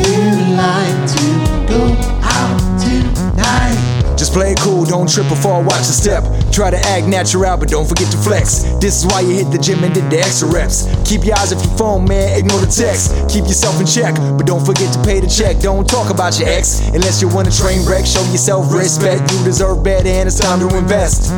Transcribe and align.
You 0.00 0.56
like 0.56 1.08
to 1.12 1.66
go 1.68 1.82
out 2.22 2.80
tonight? 2.80 3.99
Just 4.20 4.34
play 4.34 4.52
it 4.52 4.60
cool, 4.60 4.84
don't 4.84 5.08
trip 5.08 5.32
before 5.32 5.54
I 5.54 5.62
watch 5.64 5.88
the 5.88 5.96
step. 5.96 6.20
Try 6.52 6.68
to 6.68 6.76
act 6.92 7.08
natural, 7.08 7.56
but 7.56 7.70
don't 7.70 7.88
forget 7.88 8.12
to 8.12 8.18
flex. 8.18 8.68
This 8.76 9.00
is 9.00 9.06
why 9.08 9.24
you 9.24 9.32
hit 9.32 9.48
the 9.48 9.56
gym 9.56 9.82
and 9.82 9.94
did 9.94 10.12
the 10.12 10.20
extra 10.20 10.46
reps. 10.52 10.84
Keep 11.08 11.24
your 11.24 11.40
eyes 11.40 11.54
off 11.54 11.64
your 11.64 11.72
phone, 11.80 12.04
man, 12.04 12.36
ignore 12.36 12.60
the 12.60 12.68
text. 12.68 13.16
Keep 13.32 13.48
yourself 13.48 13.80
in 13.80 13.86
check, 13.88 14.12
but 14.36 14.44
don't 14.44 14.60
forget 14.60 14.92
to 14.92 15.00
pay 15.08 15.24
the 15.24 15.26
check. 15.26 15.56
Don't 15.64 15.88
talk 15.88 16.12
about 16.12 16.36
your 16.38 16.52
ex 16.52 16.84
unless 16.92 17.22
you 17.22 17.32
want 17.32 17.48
a 17.48 17.54
train 17.56 17.80
wreck. 17.88 18.04
Show 18.04 18.20
yourself 18.28 18.68
respect, 18.68 19.24
you 19.32 19.40
deserve 19.40 19.80
better, 19.80 20.12
and 20.12 20.28
it's 20.28 20.36
time 20.36 20.60
to 20.60 20.68
invest 20.76 21.32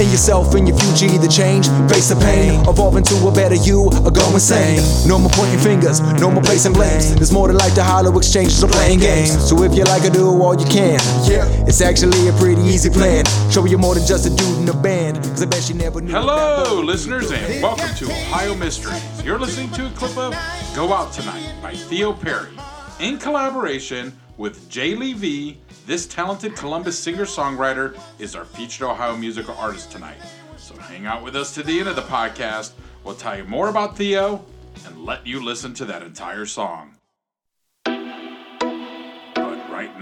in 0.00 0.08
yourself 0.08 0.54
and 0.56 0.64
your 0.64 0.78
future. 0.80 1.12
Either 1.12 1.28
change, 1.28 1.68
face 1.92 2.08
the 2.08 2.16
pain, 2.16 2.64
evolve 2.64 2.96
into 2.96 3.12
a 3.28 3.30
better 3.30 3.60
you, 3.60 3.92
or 3.92 4.10
go 4.10 4.24
insane. 4.32 4.80
No 5.04 5.20
more 5.20 5.30
pointing 5.36 5.60
fingers, 5.60 6.00
no 6.16 6.32
more 6.32 6.40
placing 6.40 6.72
blames. 6.72 7.12
There's 7.12 7.28
more 7.28 7.48
to 7.48 7.52
life 7.52 7.76
than 7.76 7.84
hollow 7.84 8.16
exchanges 8.16 8.64
or 8.64 8.72
playing 8.72 9.00
games. 9.04 9.36
So 9.36 9.60
if 9.68 9.76
you 9.76 9.84
like 9.84 10.00
to 10.08 10.10
do 10.10 10.32
all 10.40 10.56
you 10.56 10.64
can, 10.64 10.96
yeah, 11.28 11.44
it's 11.68 11.84
actually 11.84 12.21
a 12.28 12.32
pretty 12.34 12.62
easy 12.62 12.90
plan. 12.90 13.24
Show 13.50 13.64
you 13.64 13.78
more 13.78 13.94
than 13.94 14.06
just 14.06 14.26
a 14.26 14.30
dude 14.30 14.58
in 14.58 14.68
a 14.68 14.82
band, 14.82 15.16
cause 15.16 15.42
I 15.42 15.46
bet 15.46 15.68
you 15.68 15.74
never 15.74 16.00
knew. 16.00 16.12
Hello, 16.12 16.80
listeners, 16.80 17.32
and 17.32 17.62
welcome 17.62 17.92
to 17.96 18.04
Ohio 18.06 18.54
Mysteries. 18.54 19.02
You're 19.24 19.38
listening 19.38 19.70
to 19.72 19.86
a 19.86 19.90
clip 19.90 20.16
of 20.16 20.32
Go 20.74 20.92
Out 20.92 21.12
Tonight 21.12 21.52
by 21.62 21.74
Theo 21.74 22.12
Perry 22.12 22.52
in 23.00 23.18
collaboration 23.18 24.16
with 24.36 24.68
Jay 24.68 24.94
Lee 24.94 25.12
V. 25.14 25.58
This 25.86 26.06
talented 26.06 26.54
Columbus 26.54 26.98
singer 26.98 27.24
songwriter 27.24 27.98
is 28.18 28.36
our 28.36 28.44
featured 28.44 28.88
Ohio 28.88 29.16
musical 29.16 29.54
artist 29.56 29.90
tonight. 29.90 30.18
So 30.56 30.76
hang 30.76 31.06
out 31.06 31.24
with 31.24 31.34
us 31.34 31.52
to 31.54 31.62
the 31.62 31.80
end 31.80 31.88
of 31.88 31.96
the 31.96 32.02
podcast. 32.02 32.72
We'll 33.02 33.16
tell 33.16 33.36
you 33.36 33.44
more 33.44 33.68
about 33.68 33.96
Theo 33.96 34.44
and 34.86 35.04
let 35.04 35.26
you 35.26 35.42
listen 35.44 35.74
to 35.74 35.84
that 35.86 36.02
entire 36.02 36.46
song. 36.46 36.91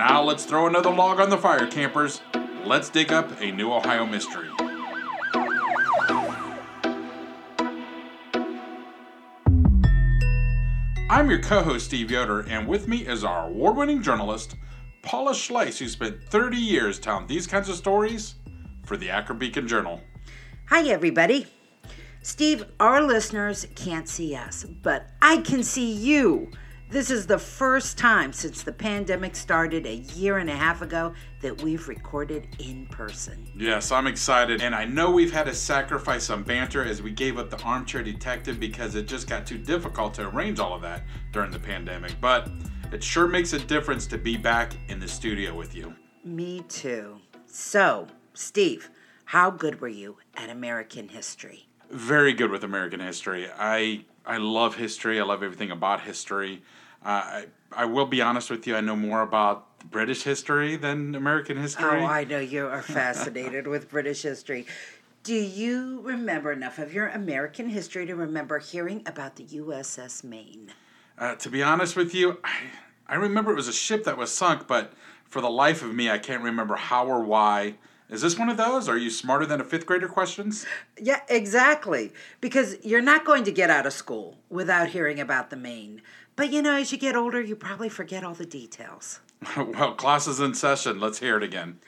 Now, 0.00 0.22
let's 0.22 0.46
throw 0.46 0.66
another 0.66 0.88
log 0.88 1.20
on 1.20 1.28
the 1.28 1.36
fire, 1.36 1.66
campers. 1.66 2.22
Let's 2.64 2.88
dig 2.88 3.12
up 3.12 3.38
a 3.38 3.52
new 3.52 3.70
Ohio 3.70 4.06
mystery. 4.06 4.48
I'm 11.10 11.28
your 11.28 11.42
co 11.42 11.62
host, 11.62 11.84
Steve 11.84 12.10
Yoder, 12.10 12.40
and 12.48 12.66
with 12.66 12.88
me 12.88 13.06
is 13.06 13.24
our 13.24 13.48
award 13.48 13.76
winning 13.76 14.00
journalist, 14.00 14.56
Paula 15.02 15.32
Schleiss, 15.32 15.76
who 15.76 15.86
spent 15.86 16.24
30 16.30 16.56
years 16.56 16.98
telling 16.98 17.26
these 17.26 17.46
kinds 17.46 17.68
of 17.68 17.76
stories 17.76 18.36
for 18.86 18.96
the 18.96 19.10
Akron 19.10 19.38
Beacon 19.38 19.68
Journal. 19.68 20.00
Hi, 20.70 20.88
everybody. 20.88 21.46
Steve, 22.22 22.64
our 22.80 23.02
listeners 23.02 23.66
can't 23.74 24.08
see 24.08 24.34
us, 24.34 24.64
but 24.64 25.10
I 25.20 25.38
can 25.42 25.62
see 25.62 25.92
you. 25.92 26.50
This 26.90 27.08
is 27.08 27.24
the 27.24 27.38
first 27.38 27.98
time 27.98 28.32
since 28.32 28.64
the 28.64 28.72
pandemic 28.72 29.36
started 29.36 29.86
a 29.86 29.98
year 30.16 30.38
and 30.38 30.50
a 30.50 30.56
half 30.56 30.82
ago 30.82 31.14
that 31.40 31.62
we've 31.62 31.86
recorded 31.86 32.48
in 32.58 32.86
person. 32.86 33.46
Yes, 33.56 33.92
I'm 33.92 34.08
excited, 34.08 34.60
and 34.60 34.74
I 34.74 34.86
know 34.86 35.12
we've 35.12 35.32
had 35.32 35.46
to 35.46 35.54
sacrifice 35.54 36.24
some 36.24 36.42
banter 36.42 36.84
as 36.84 37.00
we 37.00 37.12
gave 37.12 37.38
up 37.38 37.48
the 37.48 37.62
armchair 37.62 38.02
detective 38.02 38.58
because 38.58 38.96
it 38.96 39.06
just 39.06 39.28
got 39.28 39.46
too 39.46 39.56
difficult 39.56 40.14
to 40.14 40.28
arrange 40.30 40.58
all 40.58 40.74
of 40.74 40.82
that 40.82 41.04
during 41.30 41.52
the 41.52 41.60
pandemic. 41.60 42.20
But 42.20 42.50
it 42.90 43.04
sure 43.04 43.28
makes 43.28 43.52
a 43.52 43.60
difference 43.60 44.08
to 44.08 44.18
be 44.18 44.36
back 44.36 44.72
in 44.88 44.98
the 44.98 45.06
studio 45.06 45.54
with 45.54 45.76
you. 45.76 45.94
Me 46.24 46.64
too. 46.68 47.20
So, 47.46 48.08
Steve, 48.34 48.90
how 49.26 49.48
good 49.48 49.80
were 49.80 49.86
you 49.86 50.16
at 50.34 50.50
American 50.50 51.06
history? 51.06 51.68
Very 51.88 52.32
good 52.32 52.50
with 52.50 52.64
American 52.64 52.98
history. 52.98 53.48
I 53.56 54.06
I 54.26 54.36
love 54.36 54.76
history. 54.76 55.20
I 55.20 55.24
love 55.24 55.42
everything 55.42 55.70
about 55.70 56.02
history. 56.02 56.62
Uh, 57.04 57.08
I 57.08 57.46
I 57.72 57.84
will 57.84 58.06
be 58.06 58.20
honest 58.20 58.50
with 58.50 58.66
you. 58.66 58.76
I 58.76 58.80
know 58.80 58.96
more 58.96 59.22
about 59.22 59.66
British 59.90 60.22
history 60.24 60.76
than 60.76 61.14
American 61.14 61.56
history. 61.56 62.00
Oh, 62.02 62.06
I 62.06 62.24
know 62.24 62.38
you 62.40 62.66
are 62.66 62.82
fascinated 62.82 63.66
with 63.66 63.88
British 63.88 64.22
history. 64.22 64.66
Do 65.22 65.34
you 65.34 66.00
remember 66.02 66.50
enough 66.50 66.78
of 66.78 66.92
your 66.92 67.08
American 67.08 67.68
history 67.68 68.06
to 68.06 68.14
remember 68.14 68.58
hearing 68.58 69.02
about 69.06 69.36
the 69.36 69.44
USS 69.44 70.24
Maine? 70.24 70.72
Uh, 71.18 71.34
to 71.36 71.50
be 71.50 71.62
honest 71.62 71.94
with 71.94 72.14
you, 72.14 72.38
I, 72.42 72.56
I 73.06 73.14
remember 73.16 73.52
it 73.52 73.56
was 73.56 73.68
a 73.68 73.72
ship 73.72 74.04
that 74.04 74.16
was 74.16 74.32
sunk, 74.32 74.66
but 74.66 74.94
for 75.24 75.40
the 75.40 75.50
life 75.50 75.82
of 75.82 75.94
me, 75.94 76.10
I 76.10 76.18
can't 76.18 76.42
remember 76.42 76.76
how 76.76 77.06
or 77.06 77.22
why. 77.22 77.76
Is 78.08 78.22
this 78.22 78.38
one 78.38 78.48
of 78.48 78.56
those? 78.56 78.88
Are 78.88 78.96
you 78.96 79.10
smarter 79.10 79.46
than 79.46 79.60
a 79.60 79.64
fifth 79.64 79.86
grader 79.86 80.08
questions? 80.08 80.66
Yeah, 81.00 81.20
exactly. 81.28 82.12
Because 82.40 82.76
you're 82.82 83.00
not 83.00 83.24
going 83.24 83.44
to 83.44 83.52
get 83.52 83.70
out 83.70 83.86
of 83.86 83.92
school 83.92 84.38
without 84.48 84.88
hearing 84.88 85.20
about 85.20 85.50
the 85.50 85.56
Maine. 85.56 86.02
But 86.40 86.52
you 86.52 86.62
know, 86.62 86.76
as 86.76 86.90
you 86.90 86.96
get 86.96 87.16
older, 87.16 87.38
you 87.38 87.54
probably 87.54 87.90
forget 87.90 88.24
all 88.24 88.32
the 88.32 88.46
details. 88.46 89.20
well, 89.58 89.92
class 89.92 90.26
is 90.26 90.40
in 90.40 90.54
session. 90.54 90.98
Let's 90.98 91.18
hear 91.18 91.36
it 91.36 91.42
again. 91.42 91.80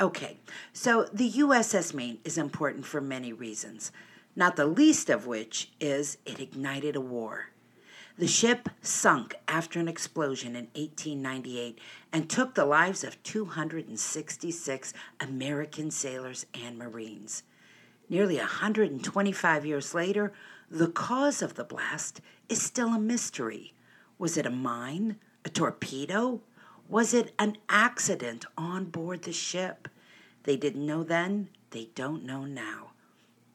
Okay, 0.00 0.38
so 0.72 1.04
the 1.12 1.30
USS 1.30 1.94
Maine 1.94 2.18
is 2.24 2.36
important 2.36 2.86
for 2.86 3.00
many 3.00 3.32
reasons, 3.32 3.92
not 4.34 4.56
the 4.56 4.66
least 4.66 5.10
of 5.10 5.28
which 5.28 5.70
is 5.78 6.18
it 6.26 6.40
ignited 6.40 6.96
a 6.96 7.00
war. 7.00 7.50
The 8.18 8.26
ship 8.26 8.68
sunk 8.82 9.36
after 9.46 9.78
an 9.78 9.86
explosion 9.86 10.56
in 10.56 10.64
1898 10.74 11.78
and 12.12 12.28
took 12.28 12.56
the 12.56 12.66
lives 12.66 13.04
of 13.04 13.22
266 13.22 14.92
American 15.20 15.92
sailors 15.92 16.46
and 16.52 16.76
Marines. 16.76 17.44
Nearly 18.08 18.38
125 18.38 19.64
years 19.64 19.94
later, 19.94 20.32
the 20.68 20.88
cause 20.88 21.42
of 21.42 21.54
the 21.54 21.62
blast 21.62 22.20
is 22.48 22.60
still 22.60 22.88
a 22.88 22.98
mystery. 22.98 23.73
Was 24.18 24.36
it 24.36 24.46
a 24.46 24.50
mine? 24.50 25.16
A 25.44 25.48
torpedo? 25.48 26.40
Was 26.88 27.14
it 27.14 27.32
an 27.38 27.56
accident 27.68 28.44
on 28.56 28.86
board 28.86 29.22
the 29.22 29.32
ship? 29.32 29.88
They 30.44 30.56
didn't 30.56 30.86
know 30.86 31.02
then, 31.02 31.48
they 31.70 31.88
don't 31.94 32.24
know 32.24 32.44
now. 32.44 32.90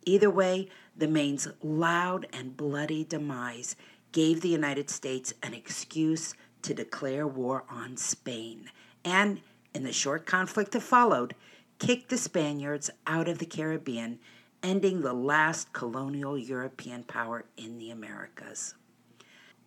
Either 0.05 0.29
way, 0.29 0.69
the 0.97 1.07
Maine's 1.07 1.47
loud 1.61 2.27
and 2.33 2.57
bloody 2.57 3.03
demise 3.03 3.75
gave 4.11 4.41
the 4.41 4.49
United 4.49 4.89
States 4.89 5.33
an 5.43 5.53
excuse 5.53 6.33
to 6.63 6.73
declare 6.73 7.27
war 7.27 7.63
on 7.69 7.95
Spain, 7.95 8.71
and 9.05 9.41
in 9.73 9.83
the 9.83 9.93
short 9.93 10.25
conflict 10.25 10.71
that 10.71 10.81
followed, 10.81 11.35
kicked 11.77 12.09
the 12.09 12.17
Spaniards 12.17 12.89
out 13.07 13.27
of 13.27 13.37
the 13.37 13.45
Caribbean, 13.45 14.19
ending 14.63 15.01
the 15.01 15.13
last 15.13 15.71
colonial 15.73 16.37
European 16.37 17.03
power 17.03 17.45
in 17.55 17.77
the 17.77 17.91
Americas. 17.91 18.75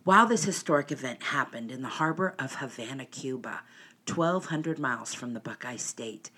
While 0.05 0.27
this 0.27 0.43
historic 0.43 0.91
event 0.91 1.23
happened 1.23 1.71
in 1.71 1.83
the 1.83 1.89
harbor 1.89 2.35
of 2.37 2.57
Havana, 2.57 3.05
Cuba, 3.05 3.63
1,200 4.13 4.77
miles 4.77 5.15
from 5.15 5.33
the 5.33 5.39
Buckeye 5.39 5.77
State, 5.77 6.33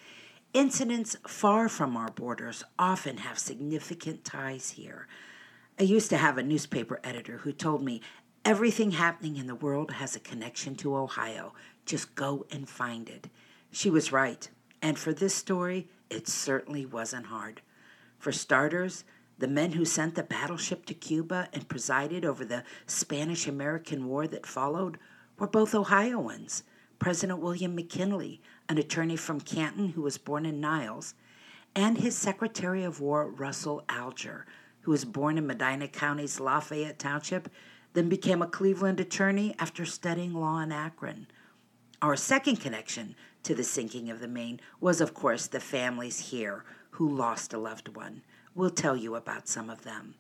incidents 0.52 1.16
far 1.26 1.70
from 1.70 1.96
our 1.96 2.10
borders 2.10 2.62
often 2.78 3.16
have 3.18 3.38
significant 3.38 4.22
ties 4.22 4.72
here. 4.72 5.08
I 5.80 5.84
used 5.84 6.10
to 6.10 6.18
have 6.18 6.36
a 6.36 6.42
newspaper 6.42 7.00
editor 7.02 7.38
who 7.38 7.52
told 7.52 7.82
me 7.82 8.02
everything 8.44 8.90
happening 8.90 9.38
in 9.38 9.46
the 9.46 9.54
world 9.54 9.92
has 9.92 10.14
a 10.14 10.20
connection 10.20 10.74
to 10.76 10.94
Ohio. 10.94 11.54
Just 11.86 12.14
go 12.14 12.44
and 12.50 12.68
find 12.68 13.08
it. 13.08 13.28
She 13.70 13.88
was 13.88 14.12
right. 14.12 14.46
And 14.82 14.98
for 14.98 15.14
this 15.14 15.34
story, 15.34 15.88
it 16.10 16.28
certainly 16.28 16.84
wasn't 16.84 17.26
hard. 17.26 17.62
For 18.18 18.30
starters, 18.30 19.04
the 19.38 19.48
men 19.48 19.72
who 19.72 19.84
sent 19.84 20.14
the 20.14 20.22
battleship 20.22 20.86
to 20.86 20.94
Cuba 20.94 21.48
and 21.52 21.68
presided 21.68 22.24
over 22.24 22.44
the 22.44 22.64
Spanish 22.86 23.46
American 23.46 24.06
War 24.06 24.26
that 24.26 24.46
followed 24.46 24.98
were 25.38 25.48
both 25.48 25.74
Ohioans. 25.74 26.62
President 26.98 27.40
William 27.40 27.74
McKinley, 27.74 28.40
an 28.68 28.78
attorney 28.78 29.16
from 29.16 29.40
Canton 29.40 29.90
who 29.90 30.02
was 30.02 30.16
born 30.16 30.46
in 30.46 30.60
Niles, 30.60 31.14
and 31.74 31.98
his 31.98 32.16
Secretary 32.16 32.84
of 32.84 33.00
War, 33.00 33.28
Russell 33.28 33.84
Alger, 33.88 34.46
who 34.82 34.92
was 34.92 35.04
born 35.04 35.36
in 35.36 35.46
Medina 35.46 35.88
County's 35.88 36.38
Lafayette 36.38 36.98
Township, 36.98 37.48
then 37.94 38.08
became 38.08 38.42
a 38.42 38.46
Cleveland 38.46 39.00
attorney 39.00 39.54
after 39.58 39.84
studying 39.84 40.34
law 40.34 40.60
in 40.60 40.72
Akron. 40.72 41.26
Our 42.00 42.16
second 42.16 42.56
connection 42.56 43.16
to 43.42 43.54
the 43.54 43.64
sinking 43.64 44.10
of 44.10 44.20
the 44.20 44.28
Maine 44.28 44.60
was, 44.80 45.00
of 45.00 45.14
course, 45.14 45.46
the 45.46 45.60
families 45.60 46.30
here 46.30 46.64
who 46.90 47.08
lost 47.08 47.52
a 47.52 47.58
loved 47.58 47.88
one. 47.96 48.22
We'll 48.54 48.70
tell 48.70 48.96
you 48.96 49.16
about 49.16 49.48
some 49.48 49.68
of 49.68 49.82
them. 49.82 50.14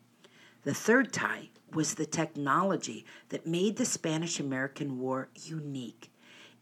The 0.64 0.74
third 0.74 1.12
tie 1.12 1.50
was 1.72 1.94
the 1.94 2.06
technology 2.06 3.04
that 3.28 3.46
made 3.46 3.76
the 3.76 3.84
Spanish 3.84 4.40
American 4.40 4.98
War 4.98 5.28
unique. 5.34 6.10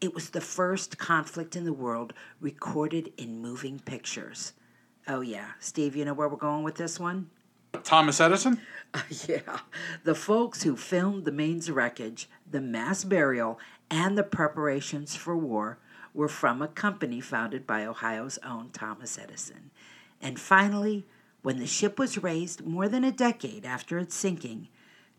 It 0.00 0.14
was 0.14 0.30
the 0.30 0.40
first 0.40 0.98
conflict 0.98 1.54
in 1.54 1.64
the 1.64 1.72
world 1.72 2.12
recorded 2.40 3.12
in 3.16 3.40
moving 3.40 3.78
pictures. 3.78 4.52
Oh, 5.06 5.20
yeah. 5.20 5.52
Steve, 5.60 5.96
you 5.96 6.04
know 6.04 6.14
where 6.14 6.28
we're 6.28 6.36
going 6.36 6.64
with 6.64 6.74
this 6.74 6.98
one? 6.98 7.30
Thomas 7.84 8.20
Edison? 8.20 8.60
yeah. 9.28 9.60
The 10.04 10.14
folks 10.14 10.62
who 10.62 10.76
filmed 10.76 11.25
the 11.25 11.32
Maine's 11.32 11.70
wreckage, 11.70 12.28
the 12.50 12.60
mass 12.60 13.04
burial, 13.04 13.58
and 13.90 14.18
the 14.18 14.22
preparations 14.22 15.16
for 15.16 15.36
war 15.36 15.78
were 16.12 16.28
from 16.28 16.60
a 16.60 16.68
company 16.68 17.20
founded 17.20 17.66
by 17.66 17.86
Ohio's 17.86 18.38
own 18.44 18.70
Thomas 18.70 19.18
Edison. 19.18 19.70
And 20.20 20.38
finally, 20.38 21.06
when 21.42 21.58
the 21.58 21.66
ship 21.66 21.98
was 21.98 22.22
raised 22.22 22.64
more 22.64 22.88
than 22.88 23.04
a 23.04 23.12
decade 23.12 23.64
after 23.64 23.98
its 23.98 24.14
sinking, 24.14 24.68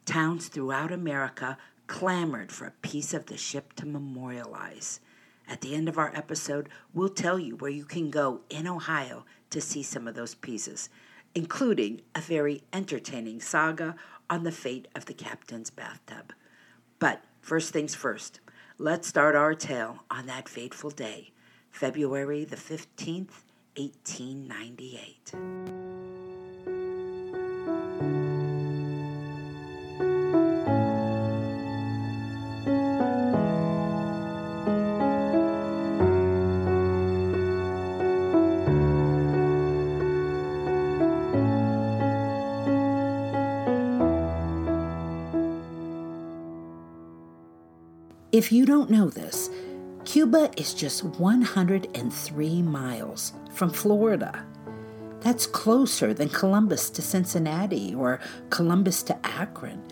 towns 0.06 0.48
throughout 0.48 0.92
America 0.92 1.58
clamored 1.88 2.52
for 2.52 2.66
a 2.66 2.74
piece 2.82 3.14
of 3.14 3.28
the 3.28 3.38
ship 3.38 3.74
to 3.74 3.86
memorialize. 3.86 5.00
At 5.48 5.62
the 5.62 5.76
end 5.76 5.90
of 5.90 5.98
our 5.98 6.12
episode, 6.16 6.70
we'll 6.94 7.10
tell 7.10 7.38
you 7.38 7.58
where 7.58 7.72
you 7.72 7.86
can 7.86 8.10
go 8.10 8.42
in 8.50 8.68
Ohio 8.68 9.26
to 9.50 9.60
see 9.60 9.84
some 9.84 10.08
of 10.08 10.16
those 10.16 10.36
pieces, 10.36 10.90
including 11.36 12.02
a 12.16 12.22
very 12.22 12.64
entertaining 12.72 13.42
saga 13.42 13.96
on 14.30 14.44
the 14.44 14.52
fate 14.52 14.88
of 14.96 15.06
the 15.06 15.14
captain's 15.14 15.70
bathtub. 15.70 16.34
But 17.00 17.24
first 17.42 17.74
things 17.74 17.94
first, 17.94 18.40
let's 18.78 19.08
start 19.08 19.36
our 19.36 19.54
tale 19.54 20.06
on 20.10 20.28
that 20.28 20.48
fateful 20.48 20.90
day, 20.90 21.32
February 21.70 22.46
the 22.46 22.56
15th, 22.56 23.44
1898. 23.76 25.83
If 48.34 48.52
you 48.52 48.66
don't 48.66 48.90
know 48.90 49.10
this, 49.10 49.52
Cuba 50.06 50.50
is 50.58 50.74
just 50.74 51.04
103 51.04 52.62
miles 52.64 53.34
from 53.54 53.70
Florida. 53.70 54.44
That's 55.20 55.46
closer 55.46 56.16
than 56.16 56.30
Columbus 56.30 56.90
to 56.90 57.04
Cincinnati 57.04 57.94
or 57.94 58.20
Columbus 58.50 59.04
to 59.04 59.18
Akron. 59.24 59.84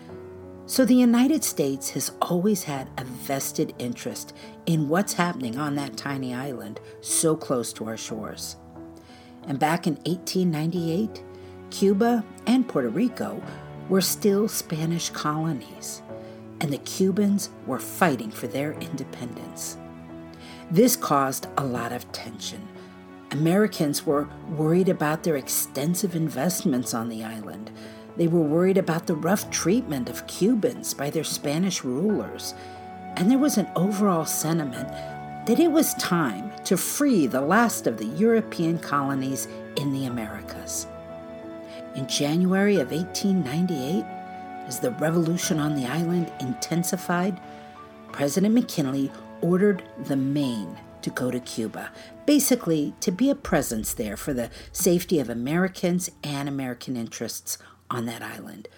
So 0.66 0.84
the 0.84 0.96
United 0.96 1.44
States 1.44 1.90
has 1.90 2.10
always 2.20 2.64
had 2.64 2.90
a 2.98 3.04
vested 3.04 3.74
interest 3.78 4.34
in 4.66 4.88
what's 4.88 5.12
happening 5.12 5.56
on 5.56 5.76
that 5.76 5.96
tiny 5.96 6.34
island 6.34 6.80
so 7.00 7.36
close 7.36 7.72
to 7.74 7.86
our 7.86 7.96
shores. 7.96 8.56
And 9.46 9.60
back 9.60 9.86
in 9.86 9.94
1898, 10.04 11.22
Cuba 11.70 12.24
and 12.48 12.66
Puerto 12.66 12.88
Rico 12.88 13.40
were 13.88 14.00
still 14.00 14.48
Spanish 14.48 15.10
colonies 15.10 16.02
and 16.62 16.72
the 16.72 16.78
Cubans 16.78 17.50
were 17.66 17.80
fighting 17.80 18.30
for 18.30 18.46
their 18.46 18.72
independence. 18.74 19.76
This 20.70 20.94
caused 20.94 21.48
a 21.58 21.64
lot 21.64 21.92
of 21.92 22.10
tension. 22.12 22.66
Americans 23.32 24.06
were 24.06 24.28
worried 24.48 24.88
about 24.88 25.24
their 25.24 25.36
extensive 25.36 26.14
investments 26.14 26.94
on 26.94 27.08
the 27.08 27.24
island. 27.24 27.72
They 28.16 28.28
were 28.28 28.42
worried 28.42 28.78
about 28.78 29.08
the 29.08 29.16
rough 29.16 29.50
treatment 29.50 30.08
of 30.08 30.26
Cubans 30.28 30.94
by 30.94 31.10
their 31.10 31.24
Spanish 31.24 31.82
rulers. 31.82 32.54
And 33.16 33.28
there 33.28 33.38
was 33.38 33.58
an 33.58 33.68
overall 33.74 34.24
sentiment 34.24 34.88
that 35.46 35.58
it 35.58 35.72
was 35.72 35.94
time 35.94 36.52
to 36.64 36.76
free 36.76 37.26
the 37.26 37.40
last 37.40 37.88
of 37.88 37.98
the 37.98 38.06
European 38.06 38.78
colonies 38.78 39.48
in 39.76 39.92
the 39.92 40.06
Americas. 40.06 40.86
In 41.96 42.06
January 42.06 42.76
of 42.76 42.92
1898, 42.92 44.04
as 44.66 44.80
the 44.80 44.90
revolution 44.92 45.58
on 45.58 45.74
the 45.74 45.86
island 45.86 46.32
intensified, 46.40 47.40
President 48.12 48.54
McKinley 48.54 49.10
ordered 49.40 49.82
the 50.04 50.16
Maine 50.16 50.78
to 51.02 51.10
go 51.10 51.30
to 51.30 51.40
Cuba, 51.40 51.90
basically 52.26 52.94
to 53.00 53.10
be 53.10 53.28
a 53.28 53.34
presence 53.34 53.92
there 53.92 54.16
for 54.16 54.32
the 54.32 54.50
safety 54.70 55.18
of 55.18 55.28
Americans 55.28 56.10
and 56.22 56.48
American 56.48 56.96
interests 56.96 57.58
on 57.90 58.06
that 58.06 58.22
island. 58.22 58.68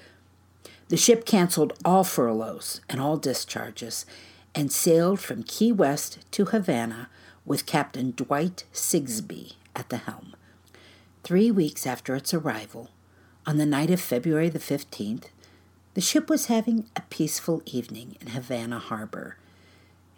The 0.89 0.97
ship 0.97 1.25
canceled 1.25 1.73
all 1.85 2.05
furloughs 2.05 2.81
and 2.89 3.01
all 3.01 3.17
discharges 3.17 4.07
and 4.55 4.71
sailed 4.71 5.21
from 5.21 5.43
Key 5.43 5.73
West 5.73 6.19
to 6.33 6.47
Havana 6.47 7.09
with 7.45 7.67
Captain 7.67 8.13
Dwight 8.13 8.65
Sigsbee 8.73 9.55
at 9.75 9.89
the 9.89 9.99
helm. 9.99 10.35
Three 11.23 11.51
weeks 11.51 11.87
after 11.87 12.15
its 12.15 12.33
arrival, 12.33 12.91
on 13.47 13.59
the 13.59 13.67
night 13.67 13.91
of 13.91 14.01
February 14.01 14.49
the 14.49 14.59
15th, 14.59 15.25
the 15.95 16.01
ship 16.01 16.29
was 16.29 16.47
having 16.47 16.87
a 16.97 17.03
peaceful 17.03 17.63
evening 17.67 18.17
in 18.21 18.29
Havana 18.29 18.81
Harbor. 18.81 19.37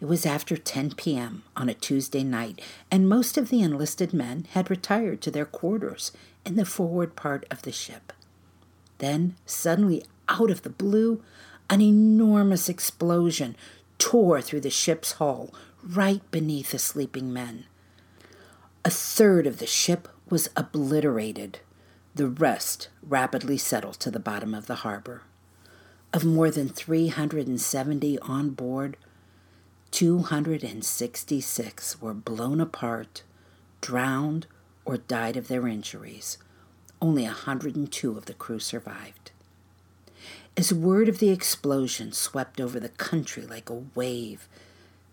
It 0.01 0.05
was 0.05 0.25
after 0.25 0.57
10 0.57 0.95
p.m. 0.95 1.43
on 1.55 1.69
a 1.69 1.75
Tuesday 1.75 2.23
night, 2.23 2.61
and 2.91 3.07
most 3.07 3.37
of 3.37 3.49
the 3.49 3.61
enlisted 3.61 4.11
men 4.11 4.47
had 4.51 4.71
retired 4.71 5.21
to 5.21 5.31
their 5.31 5.45
quarters 5.45 6.11
in 6.45 6.55
the 6.55 6.65
forward 6.65 7.15
part 7.15 7.45
of 7.51 7.61
the 7.61 7.71
ship. 7.71 8.11
Then, 8.97 9.35
suddenly, 9.45 10.03
out 10.27 10.49
of 10.49 10.63
the 10.63 10.69
blue, 10.71 11.23
an 11.69 11.81
enormous 11.81 12.69
explosion 12.69 13.55
tore 13.99 14.41
through 14.41 14.61
the 14.61 14.69
ship's 14.71 15.13
hull 15.13 15.53
right 15.83 16.21
beneath 16.31 16.71
the 16.71 16.79
sleeping 16.79 17.31
men. 17.31 17.65
A 18.83 18.89
third 18.89 19.45
of 19.45 19.59
the 19.59 19.67
ship 19.67 20.07
was 20.29 20.49
obliterated. 20.55 21.59
The 22.15 22.27
rest 22.27 22.89
rapidly 23.03 23.57
settled 23.57 23.99
to 23.99 24.09
the 24.09 24.19
bottom 24.19 24.55
of 24.55 24.65
the 24.65 24.75
harbor. 24.75 25.21
Of 26.13 26.23
more 26.23 26.49
than 26.49 26.69
370 26.69 28.19
on 28.19 28.51
board, 28.51 28.95
266 29.91 32.01
were 32.01 32.13
blown 32.13 32.61
apart, 32.61 33.23
drowned, 33.81 34.47
or 34.85 34.97
died 34.97 35.35
of 35.35 35.47
their 35.47 35.67
injuries. 35.67 36.37
Only 37.01 37.23
102 37.23 38.17
of 38.17 38.25
the 38.25 38.33
crew 38.33 38.59
survived. 38.59 39.31
As 40.55 40.73
word 40.73 41.09
of 41.09 41.19
the 41.19 41.29
explosion 41.29 42.11
swept 42.11 42.59
over 42.59 42.79
the 42.79 42.89
country 42.89 43.45
like 43.45 43.69
a 43.69 43.83
wave, 43.93 44.47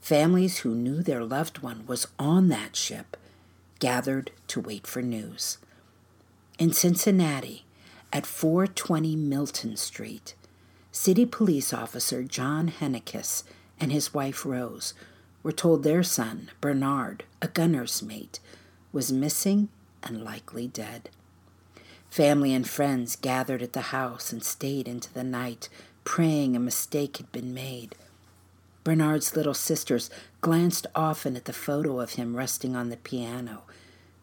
families 0.00 0.58
who 0.58 0.74
knew 0.74 1.02
their 1.02 1.24
loved 1.24 1.58
one 1.58 1.86
was 1.86 2.06
on 2.18 2.48
that 2.48 2.76
ship 2.76 3.16
gathered 3.78 4.30
to 4.48 4.60
wait 4.60 4.86
for 4.86 5.02
news. 5.02 5.58
In 6.58 6.72
Cincinnati, 6.72 7.64
at 8.12 8.24
420 8.24 9.16
Milton 9.16 9.76
Street, 9.76 10.34
City 10.94 11.26
Police 11.26 11.72
Officer 11.72 12.22
John 12.22 12.68
Hennekes 12.68 13.42
and 13.80 13.90
his 13.90 14.14
wife 14.14 14.46
Rose 14.46 14.94
were 15.42 15.50
told 15.50 15.82
their 15.82 16.04
son, 16.04 16.52
Bernard, 16.60 17.24
a 17.42 17.48
gunner's 17.48 18.00
mate, 18.00 18.38
was 18.92 19.10
missing 19.10 19.70
and 20.04 20.22
likely 20.22 20.68
dead. 20.68 21.10
Family 22.08 22.54
and 22.54 22.66
friends 22.66 23.16
gathered 23.16 23.60
at 23.60 23.72
the 23.72 23.90
house 23.90 24.32
and 24.32 24.44
stayed 24.44 24.86
into 24.86 25.12
the 25.12 25.24
night, 25.24 25.68
praying 26.04 26.54
a 26.54 26.60
mistake 26.60 27.16
had 27.16 27.32
been 27.32 27.52
made. 27.52 27.96
Bernard's 28.84 29.34
little 29.34 29.52
sisters 29.52 30.10
glanced 30.42 30.86
often 30.94 31.34
at 31.34 31.46
the 31.46 31.52
photo 31.52 31.98
of 31.98 32.12
him 32.12 32.36
resting 32.36 32.76
on 32.76 32.90
the 32.90 32.96
piano, 32.96 33.64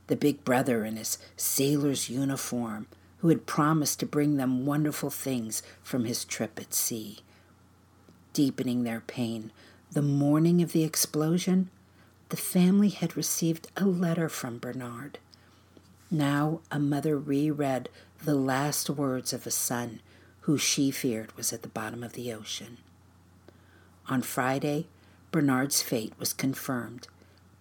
the 0.07 0.15
big 0.15 0.45
brother 0.45 0.85
in 0.85 0.95
his 0.95 1.17
sailor's 1.35 2.09
uniform 2.09 2.87
who 3.21 3.29
had 3.29 3.45
promised 3.45 3.99
to 3.99 4.05
bring 4.05 4.37
them 4.37 4.65
wonderful 4.65 5.11
things 5.11 5.61
from 5.83 6.05
his 6.05 6.25
trip 6.25 6.59
at 6.59 6.73
sea. 6.73 7.19
Deepening 8.33 8.83
their 8.83 9.01
pain, 9.01 9.51
the 9.91 10.01
morning 10.01 10.59
of 10.63 10.71
the 10.71 10.83
explosion, 10.83 11.69
the 12.29 12.37
family 12.37 12.89
had 12.89 13.15
received 13.15 13.67
a 13.77 13.85
letter 13.85 14.27
from 14.27 14.57
Bernard. 14.57 15.19
Now 16.09 16.61
a 16.71 16.79
mother 16.79 17.15
reread 17.15 17.89
the 18.23 18.33
last 18.33 18.89
words 18.89 19.33
of 19.33 19.45
a 19.45 19.51
son 19.51 20.01
who 20.41 20.57
she 20.57 20.89
feared 20.89 21.37
was 21.37 21.53
at 21.53 21.61
the 21.61 21.67
bottom 21.67 22.03
of 22.03 22.13
the 22.13 22.33
ocean. 22.33 22.77
On 24.07 24.23
Friday, 24.23 24.87
Bernard's 25.29 25.83
fate 25.83 26.13
was 26.17 26.33
confirmed. 26.33 27.07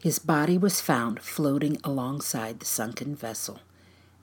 His 0.03 0.19
body 0.19 0.57
was 0.57 0.81
found 0.81 1.21
floating 1.21 1.77
alongside 1.85 2.61
the 2.61 2.67
sunken 2.67 3.15
vessel 3.15 3.61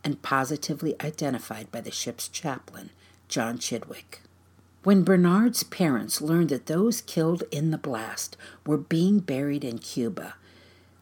and 0.03 0.21
positively 0.21 0.95
identified 1.01 1.71
by 1.71 1.81
the 1.81 1.91
ship's 1.91 2.27
chaplain, 2.27 2.89
John 3.27 3.57
Chidwick. 3.57 4.21
When 4.83 5.03
Bernard's 5.03 5.63
parents 5.63 6.21
learned 6.21 6.49
that 6.49 6.67
those 6.67 7.01
killed 7.01 7.43
in 7.51 7.71
the 7.71 7.77
blast 7.77 8.37
were 8.65 8.77
being 8.77 9.19
buried 9.19 9.63
in 9.65 9.79
Cuba, 9.79 10.35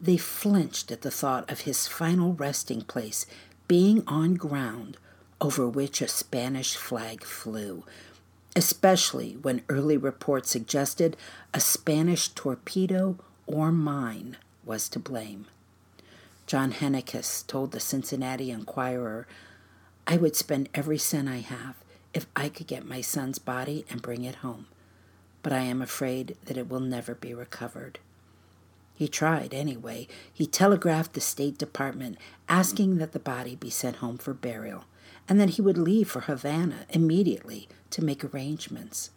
they 0.00 0.16
flinched 0.16 0.90
at 0.90 1.02
the 1.02 1.10
thought 1.10 1.48
of 1.50 1.60
his 1.60 1.86
final 1.86 2.32
resting 2.34 2.82
place 2.82 3.26
being 3.68 4.02
on 4.06 4.34
ground 4.34 4.96
over 5.40 5.68
which 5.68 6.00
a 6.00 6.08
Spanish 6.08 6.76
flag 6.76 7.22
flew. 7.24 7.84
especially 8.56 9.34
when 9.42 9.62
early 9.68 9.98
reports 9.98 10.50
suggested 10.50 11.14
a 11.52 11.60
Spanish 11.60 12.28
torpedo 12.30 13.18
or 13.46 13.70
mine 13.70 14.38
was 14.64 14.88
to 14.88 14.98
blame. 14.98 15.46
John 16.46 16.72
Hennekes 16.72 17.44
told 17.46 17.72
the 17.72 17.80
Cincinnati 17.80 18.52
Enquirer, 18.52 19.26
I 20.06 20.16
would 20.16 20.36
spend 20.36 20.68
every 20.72 20.98
cent 20.98 21.28
I 21.28 21.38
have 21.38 21.74
if 22.14 22.26
I 22.36 22.48
could 22.48 22.68
get 22.68 22.86
my 22.86 23.00
son's 23.00 23.40
body 23.40 23.84
and 23.90 24.00
bring 24.00 24.24
it 24.24 24.36
home, 24.36 24.66
but 25.42 25.52
I 25.52 25.60
am 25.60 25.82
afraid 25.82 26.36
that 26.44 26.56
it 26.56 26.70
will 26.70 26.80
never 26.80 27.16
be 27.16 27.34
recovered. 27.34 27.98
He 28.94 29.08
tried 29.08 29.52
anyway. 29.52 30.06
He 30.32 30.46
telegraphed 30.46 31.14
the 31.14 31.20
State 31.20 31.58
Department 31.58 32.16
asking 32.48 32.98
that 32.98 33.12
the 33.12 33.18
body 33.18 33.56
be 33.56 33.68
sent 33.68 33.96
home 33.96 34.16
for 34.16 34.32
burial, 34.32 34.84
and 35.28 35.40
that 35.40 35.50
he 35.50 35.62
would 35.62 35.76
leave 35.76 36.08
for 36.08 36.20
Havana 36.20 36.86
immediately 36.90 37.68
to 37.90 38.04
make 38.04 38.24
arrangements. 38.24 39.10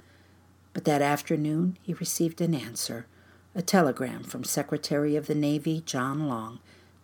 But 0.74 0.84
that 0.86 1.04
afternoon 1.04 1.78
he 1.82 1.94
received 1.94 2.42
an 2.42 2.56
answer, 2.56 3.06
a 3.54 3.62
telegram 3.62 4.24
from 4.24 4.44
Secretary 4.44 5.16
of 5.16 5.28
the 5.28 5.36
Navy 5.36 5.82
John 5.86 6.28
Long, 6.28 6.60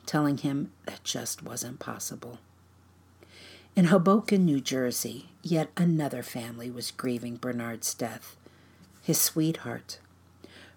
telling 0.05 0.37
him 0.37 0.71
that 0.85 1.03
just 1.03 1.43
wasn't 1.43 1.79
possible. 1.79 2.39
In 3.75 3.85
Hoboken, 3.85 4.45
New 4.45 4.61
Jersey, 4.61 5.29
yet 5.43 5.69
another 5.75 6.23
family 6.23 6.71
was 6.71 6.91
grieving 6.91 7.35
Bernard's 7.35 7.93
death. 7.93 8.37
His 9.01 9.19
sweetheart, 9.19 9.99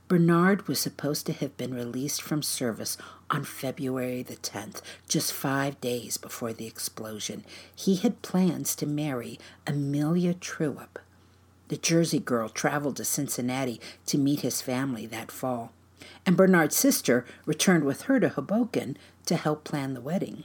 Bernard 0.08 0.66
was 0.66 0.80
supposed 0.80 1.26
to 1.26 1.34
have 1.34 1.54
been 1.58 1.74
released 1.74 2.22
from 2.22 2.42
service 2.42 2.96
on 3.28 3.44
February 3.44 4.22
the 4.22 4.36
10th, 4.36 4.80
just 5.06 5.34
five 5.34 5.78
days 5.82 6.16
before 6.16 6.54
the 6.54 6.66
explosion. 6.66 7.44
He 7.76 7.96
had 7.96 8.22
plans 8.22 8.74
to 8.76 8.86
marry 8.86 9.38
Amelia 9.66 10.32
Trewup. 10.32 10.96
The 11.68 11.76
Jersey 11.76 12.20
girl 12.20 12.48
traveled 12.48 12.96
to 12.96 13.04
Cincinnati 13.04 13.82
to 14.06 14.16
meet 14.16 14.40
his 14.40 14.62
family 14.62 15.04
that 15.06 15.30
fall, 15.30 15.72
and 16.24 16.36
Bernard's 16.36 16.76
sister 16.76 17.24
returned 17.46 17.84
with 17.84 18.02
her 18.02 18.20
to 18.20 18.28
Hoboken 18.28 18.96
to 19.26 19.36
help 19.36 19.64
plan 19.64 19.94
the 19.94 20.00
wedding. 20.00 20.44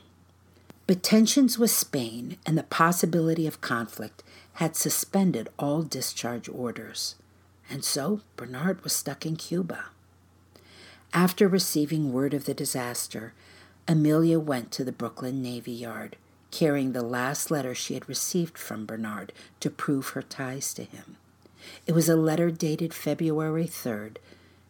But 0.88 1.04
tensions 1.04 1.58
with 1.58 1.72
Spain 1.72 2.38
and 2.46 2.58
the 2.58 2.64
possibility 2.64 3.48
of 3.48 3.62
conflict 3.62 4.24
had 4.54 4.76
suspended 4.76 5.50
all 5.58 5.84
discharge 5.84 6.50
orders 6.50 7.16
and 7.70 7.84
so 7.84 8.22
Bernard 8.36 8.84
was 8.84 8.94
stuck 8.94 9.26
in 9.26 9.36
Cuba. 9.36 9.86
After 11.14 11.48
receiving 11.48 12.14
word 12.14 12.34
of 12.34 12.46
the 12.46 12.54
disaster, 12.54 13.34
Amelia 13.88 14.40
went 14.40 14.72
to 14.72 14.84
the 14.84 14.92
Brooklyn 14.92 15.42
Navy 15.42 15.72
Yard, 15.72 16.16
carrying 16.52 16.92
the 16.92 17.02
last 17.02 17.52
letter 17.52 17.76
she 17.76 17.94
had 17.94 18.08
received 18.08 18.58
from 18.58 18.86
Bernard 18.86 19.34
to 19.60 19.70
prove 19.70 20.10
her 20.10 20.22
ties 20.22 20.74
to 20.76 20.84
him. 20.84 21.18
It 21.88 21.94
was 21.94 22.10
a 22.10 22.16
letter 22.16 22.52
dated 22.52 22.94
February 22.94 23.66
3rd, 23.66 24.18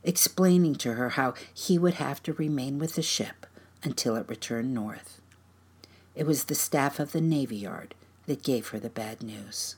explaining 0.03 0.75
to 0.75 0.93
her 0.93 1.09
how 1.09 1.33
he 1.53 1.77
would 1.77 1.95
have 1.95 2.21
to 2.23 2.33
remain 2.33 2.79
with 2.79 2.95
the 2.95 3.01
ship 3.01 3.45
until 3.83 4.15
it 4.15 4.29
returned 4.29 4.73
north. 4.73 5.21
It 6.15 6.27
was 6.27 6.45
the 6.45 6.55
staff 6.55 6.99
of 6.99 7.11
the 7.11 7.21
Navy 7.21 7.57
Yard 7.57 7.95
that 8.27 8.43
gave 8.43 8.69
her 8.69 8.79
the 8.79 8.89
bad 8.89 9.23
news. 9.23 9.75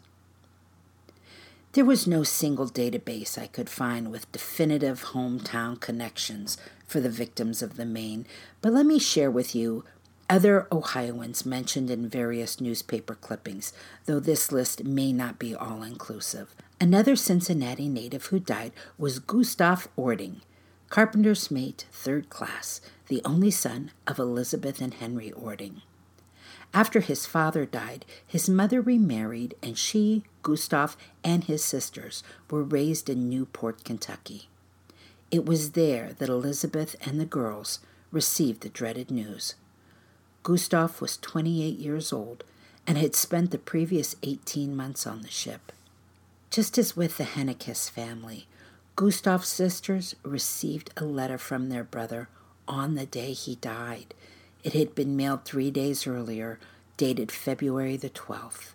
There 1.74 1.86
was 1.86 2.08
no 2.08 2.24
single 2.24 2.70
database 2.70 3.38
I 3.38 3.48
could 3.48 3.70
find 3.70 4.10
with 4.10 4.32
definitive 4.32 5.05
hometown 5.08 5.79
connections 5.79 6.58
for 6.88 7.01
the 7.01 7.10
victims 7.10 7.62
of 7.62 7.75
the 7.75 7.86
Maine, 7.86 8.25
but 8.62 8.72
let 8.72 8.86
me 8.86 8.98
share 8.98 9.29
with 9.29 9.53
you 9.53 9.84
other 10.29 10.67
Ohioans 10.72 11.46
mentioned 11.46 11.91
in 11.91 12.10
various 12.10 12.60
newspaper 12.60 13.15
clippings, 13.15 13.74
though 14.05 14.20
this 14.20 14.51
list 14.51 14.84
may 14.86 15.12
not 15.12 15.38
be 15.38 15.53
all 15.53 15.84
inclusive. 15.84 16.55
Another 16.82 17.15
Cincinnati 17.15 17.88
native 17.88 18.25
who 18.25 18.39
died 18.39 18.74
was 18.98 19.20
Gustav 19.20 19.88
Ording, 19.96 20.41
carpenter's 20.89 21.50
mate, 21.50 21.86
third 21.94 22.29
class, 22.29 22.82
the 23.08 23.22
only 23.24 23.50
son 23.50 23.91
of 24.05 24.20
Elizabeth 24.20 24.82
and 24.82 24.94
Henry 24.94 25.32
Ording. 25.32 25.82
After 26.74 27.00
his 27.00 27.25
father 27.25 27.65
died, 27.65 28.03
his 28.27 28.50
mother 28.50 28.82
remarried, 28.82 29.55
and 29.63 29.77
she, 29.77 30.25
Gustav, 30.44 30.98
and 31.24 31.46
his 31.46 31.63
sisters 31.63 32.24
were 32.51 32.63
raised 32.63 33.10
in 33.10 33.29
Newport, 33.29 33.86
Kentucky. 33.86 34.50
It 35.32 35.46
was 35.46 35.72
there 35.72 36.12
that 36.20 36.27
Elizabeth 36.27 36.98
and 37.08 37.22
the 37.22 37.25
girls 37.25 37.79
received 38.12 38.62
the 38.62 38.70
dreaded 38.70 39.10
news. 39.10 39.55
Gustav 40.44 41.00
was 41.00 41.15
28 41.15 41.77
years 41.79 42.12
old 42.12 42.44
and 42.86 42.98
had 42.98 43.15
spent 43.15 43.51
the 43.51 43.58
previous 43.58 44.17
18 44.24 44.75
months 44.75 45.08
on 45.08 45.22
the 45.22 45.29
ship. 45.32 45.72
Just 46.56 46.78
as 46.78 46.96
with 46.96 47.18
the 47.18 47.26
Hennekes 47.26 47.90
family, 47.90 48.48
Gustav's 48.96 49.50
sisters 49.50 50.16
received 50.24 50.90
a 50.96 51.04
letter 51.04 51.38
from 51.38 51.68
their 51.68 51.84
brother 51.84 52.30
on 52.66 52.96
the 52.96 53.06
day 53.06 53.34
he 53.34 53.56
died 53.56 54.14
it 54.64 54.72
had 54.72 54.96
been 54.96 55.18
mailed 55.18 55.44
three 55.44 55.70
days 55.70 56.08
earlier, 56.08 56.58
dated 56.96 57.30
February 57.30 57.98
the 57.98 58.10
12th. 58.10 58.72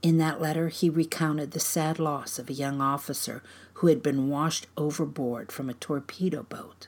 In 0.00 0.16
that 0.16 0.40
letter, 0.40 0.68
he 0.68 0.88
recounted 0.88 1.50
the 1.50 1.60
sad 1.60 1.98
loss 1.98 2.38
of 2.38 2.48
a 2.48 2.54
young 2.54 2.80
officer 2.80 3.42
who 3.74 3.88
had 3.88 4.02
been 4.02 4.30
washed 4.30 4.66
overboard 4.78 5.52
from 5.52 5.68
a 5.68 5.74
torpedo 5.74 6.44
boat. 6.44 6.86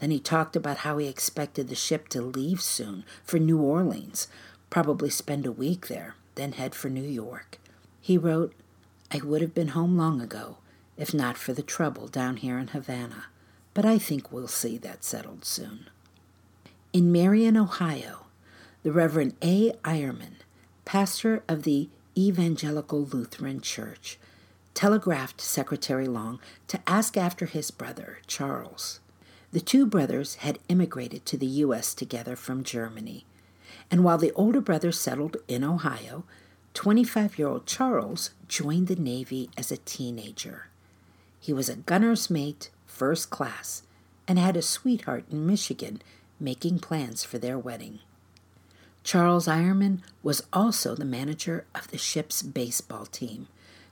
Then 0.00 0.12
he 0.12 0.18
talked 0.18 0.56
about 0.56 0.78
how 0.78 0.96
he 0.96 1.08
expected 1.08 1.68
the 1.68 1.74
ship 1.74 2.08
to 2.08 2.22
leave 2.22 2.62
soon 2.62 3.04
for 3.22 3.38
New 3.38 3.58
Orleans, 3.60 4.28
probably 4.70 5.10
spend 5.10 5.44
a 5.44 5.52
week 5.52 5.88
there, 5.88 6.14
then 6.36 6.52
head 6.52 6.74
for 6.74 6.88
New 6.88 7.02
York. 7.02 7.58
He 8.00 8.16
wrote, 8.16 8.54
I 9.16 9.24
would 9.24 9.40
have 9.40 9.54
been 9.54 9.68
home 9.68 9.96
long 9.96 10.20
ago, 10.20 10.58
if 10.98 11.14
not 11.14 11.38
for 11.38 11.54
the 11.54 11.62
trouble 11.62 12.06
down 12.06 12.36
here 12.36 12.58
in 12.58 12.68
Havana, 12.68 13.26
but 13.72 13.86
I 13.86 13.96
think 13.96 14.30
we'll 14.30 14.46
see 14.46 14.76
that 14.78 15.04
settled 15.04 15.46
soon. 15.46 15.88
In 16.92 17.10
Marion, 17.10 17.56
Ohio, 17.56 18.26
the 18.82 18.92
Reverend 18.92 19.34
A. 19.40 19.72
Eierman, 19.84 20.34
pastor 20.84 21.42
of 21.48 21.62
the 21.62 21.88
Evangelical 22.16 23.06
Lutheran 23.06 23.62
Church, 23.62 24.18
telegraphed 24.74 25.40
Secretary 25.40 26.06
Long 26.06 26.38
to 26.68 26.80
ask 26.86 27.16
after 27.16 27.46
his 27.46 27.70
brother, 27.70 28.18
Charles. 28.26 29.00
The 29.50 29.60
two 29.60 29.86
brothers 29.86 30.34
had 30.36 30.58
immigrated 30.68 31.24
to 31.24 31.38
the 31.38 31.46
U.S. 31.46 31.94
together 31.94 32.36
from 32.36 32.62
Germany, 32.62 33.24
and 33.90 34.04
while 34.04 34.18
the 34.18 34.32
older 34.32 34.60
brother 34.60 34.92
settled 34.92 35.38
in 35.48 35.64
Ohio, 35.64 36.24
25 36.76 37.38
year 37.38 37.48
old 37.48 37.64
Charles 37.64 38.32
joined 38.48 38.86
the 38.86 38.96
Navy 38.96 39.48
as 39.56 39.72
a 39.72 39.78
teenager. 39.78 40.66
He 41.40 41.54
was 41.54 41.70
a 41.70 41.76
gunner's 41.76 42.28
mate, 42.28 42.68
first 42.84 43.30
class, 43.30 43.82
and 44.28 44.38
had 44.38 44.58
a 44.58 44.62
sweetheart 44.62 45.24
in 45.30 45.46
Michigan 45.46 46.02
making 46.38 46.80
plans 46.80 47.24
for 47.24 47.38
their 47.38 47.58
wedding. 47.58 48.00
Charles 49.02 49.46
Eierman 49.46 50.00
was 50.22 50.46
also 50.52 50.94
the 50.94 51.06
manager 51.06 51.64
of 51.74 51.88
the 51.88 51.96
ship's 51.96 52.42
baseball 52.42 53.06
team. 53.06 53.48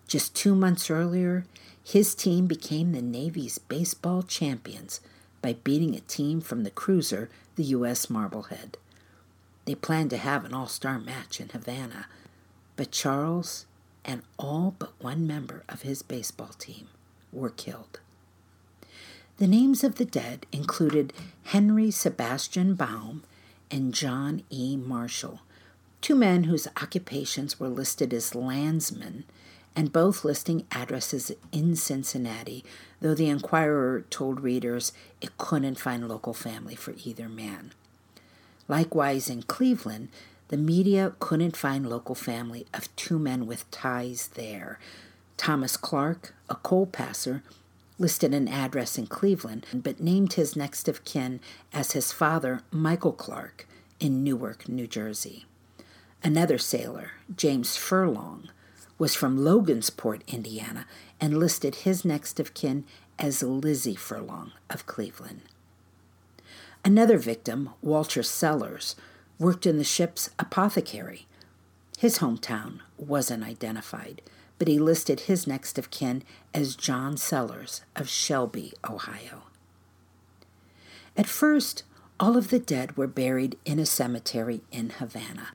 Just 0.07 0.37
two 0.37 0.55
months 0.55 0.91
earlier, 0.91 1.47
his 1.83 2.15
team 2.15 2.47
became 2.47 2.93
the 2.93 3.01
Navy's 3.01 3.57
baseball 3.57 4.23
champions 4.23 5.01
by 5.41 5.55
beating 5.65 5.95
a 5.95 6.01
team 6.01 6.43
from 6.43 6.65
the 6.65 6.71
cruiser, 6.71 7.31
the 7.57 7.65
U.S. 7.65 8.11
Marblehead. 8.11 8.77
They 9.65 9.75
planned 9.75 10.11
to 10.11 10.19
have 10.19 10.45
an 10.45 10.53
all 10.53 10.69
star 10.69 10.99
match 10.99 11.41
in 11.41 11.49
Havana, 11.49 12.09
but 12.77 12.91
Charles 12.91 13.67
and 14.05 14.23
all 14.39 14.75
but 14.79 14.93
one 15.01 15.27
member 15.27 15.63
of 15.69 15.83
his 15.83 16.03
baseball 16.03 16.55
team 16.59 16.89
were 17.33 17.51
killed. 17.51 18.01
The 19.39 19.47
names 19.47 19.83
of 19.83 19.97
the 19.97 20.05
dead 20.05 20.47
included 20.53 21.13
Henry 21.45 21.91
Sebastian 21.91 22.75
Baum 22.75 23.25
and 23.71 23.93
John 23.93 24.43
E. 24.51 24.77
Marshall, 24.77 25.41
two 26.01 26.15
men 26.15 26.45
whose 26.45 26.69
occupations 26.81 27.59
were 27.59 27.69
listed 27.69 28.15
as 28.15 28.35
landsmen 28.35 29.25
and 29.77 29.93
both 29.93 30.25
listing 30.25 30.67
addresses 30.71 31.33
in 31.51 31.75
Cincinnati, 31.75 32.65
though 33.01 33.15
the 33.15 33.29
Enquirer 33.29 34.05
told 34.09 34.41
readers 34.41 34.93
it 35.21 35.37
couldn't 35.37 35.81
find 35.81 36.07
local 36.07 36.35
family 36.35 36.77
for 36.77 36.95
either 37.05 37.29
man. 37.29 37.73
Likewise, 38.69 39.29
in 39.29 39.43
Cleveland, 39.43 40.09
the 40.49 40.57
media 40.57 41.15
couldn't 41.19 41.57
find 41.57 41.89
local 41.89 42.15
family 42.15 42.67
of 42.75 42.95
two 42.97 43.19
men 43.19 43.47
with 43.47 43.71
ties 43.71 44.29
there 44.35 44.79
Thomas 45.37 45.77
Clark, 45.77 46.35
a 46.49 46.55
coal 46.55 46.87
passer, 46.87 47.43
listed 47.99 48.33
an 48.33 48.49
address 48.49 48.99
in 48.99 49.07
Cleveland, 49.07 49.67
but 49.75 50.01
named 50.01 50.35
his 50.35 50.57
next 50.57 50.89
of 50.89 51.05
kin 51.05 51.41
as 51.73 51.93
his 51.93 52.13
father, 52.13 52.61
Michael 52.71 53.13
Clark, 53.13 53.67
in 54.01 54.23
Newark, 54.23 54.69
New 54.69 54.87
Jersey. 54.87 55.45
Another 56.23 56.59
sailor, 56.59 57.13
James 57.35 57.77
Furlong, 57.77 58.49
was 58.99 59.15
from 59.15 59.39
Logansport, 59.39 60.27
Indiana, 60.27 60.87
and 61.21 61.39
listed 61.39 61.77
his 61.77 62.05
next 62.05 62.39
of 62.39 62.55
kin 62.55 62.85
as 63.19 63.43
Lizzie 63.43 63.95
Furlong 63.95 64.53
of 64.71 64.87
Cleveland. 64.87 65.43
Another 66.85 67.19
victim, 67.19 67.71
Walter 67.83 68.23
Sellers, 68.23 68.95
worked 69.39 69.67
in 69.67 69.79
the 69.79 69.85
ship's 69.85 70.31
apothecary. 70.39 71.27
His 71.99 72.19
hometown 72.19 72.81
wasn't 72.97 73.45
identified, 73.45 74.23
but 74.59 74.69
he 74.69 74.79
listed 74.79 75.21
his 75.21 75.47
next 75.47 75.79
of 75.79 75.91
kin 75.91 76.23
as 76.53 76.77
John 76.77 77.17
Sellers 77.17 77.83
of 77.97 78.09
Shelby, 78.09 78.73
Ohio. 78.89 79.45
At 81.17 81.27
first, 81.27 81.85
all 82.19 82.37
of 82.37 82.51
the 82.51 82.59
dead 82.59 82.97
were 82.97 83.07
buried 83.07 83.59
in 83.65 83.79
a 83.79 83.87
cemetery 83.87 84.63
in 84.71 84.91
Havana. 84.91 85.49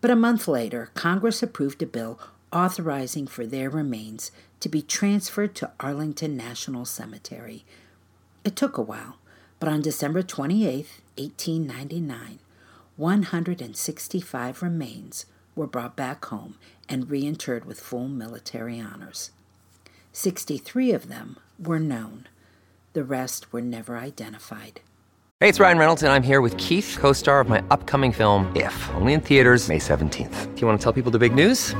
But 0.00 0.10
a 0.10 0.16
month 0.16 0.46
later, 0.46 0.90
Congress 0.94 1.42
approved 1.42 1.82
a 1.82 1.86
bill 1.86 2.18
authorizing 2.52 3.26
for 3.26 3.46
their 3.46 3.68
remains 3.68 4.30
to 4.60 4.68
be 4.68 4.80
transferred 4.80 5.54
to 5.56 5.72
Arlington 5.80 6.36
National 6.36 6.84
Cemetery. 6.84 7.64
It 8.44 8.56
took 8.56 8.78
a 8.78 8.82
while, 8.82 9.18
but 9.58 9.68
on 9.68 9.82
December 9.82 10.22
28, 10.22 10.86
1899, 11.16 12.38
165 12.96 14.62
remains 14.62 15.26
were 15.54 15.66
brought 15.66 15.96
back 15.96 16.24
home 16.26 16.56
and 16.88 17.08
reinterred 17.08 17.64
with 17.64 17.80
full 17.80 18.08
military 18.08 18.80
honors. 18.80 19.30
63 20.12 20.92
of 20.92 21.08
them 21.08 21.36
were 21.58 21.78
known. 21.78 22.26
The 22.94 23.04
rest 23.04 23.52
were 23.52 23.60
never 23.60 23.98
identified. 23.98 24.80
Hey, 25.40 25.50
it's 25.50 25.60
Ryan 25.60 25.76
Reynolds, 25.76 26.02
and 26.02 26.10
I'm 26.10 26.22
here 26.22 26.40
with 26.40 26.56
Keith, 26.56 26.96
co 26.98 27.12
star 27.12 27.40
of 27.40 27.48
my 27.48 27.62
upcoming 27.70 28.12
film, 28.12 28.50
If, 28.56 28.90
only 28.94 29.12
in 29.12 29.20
theaters, 29.20 29.68
May 29.68 29.78
17th. 29.78 30.54
Do 30.54 30.60
you 30.62 30.66
want 30.66 30.80
to 30.80 30.82
tell 30.82 30.94
people 30.94 31.12
the 31.12 31.18
big 31.18 31.34
news? 31.34 31.74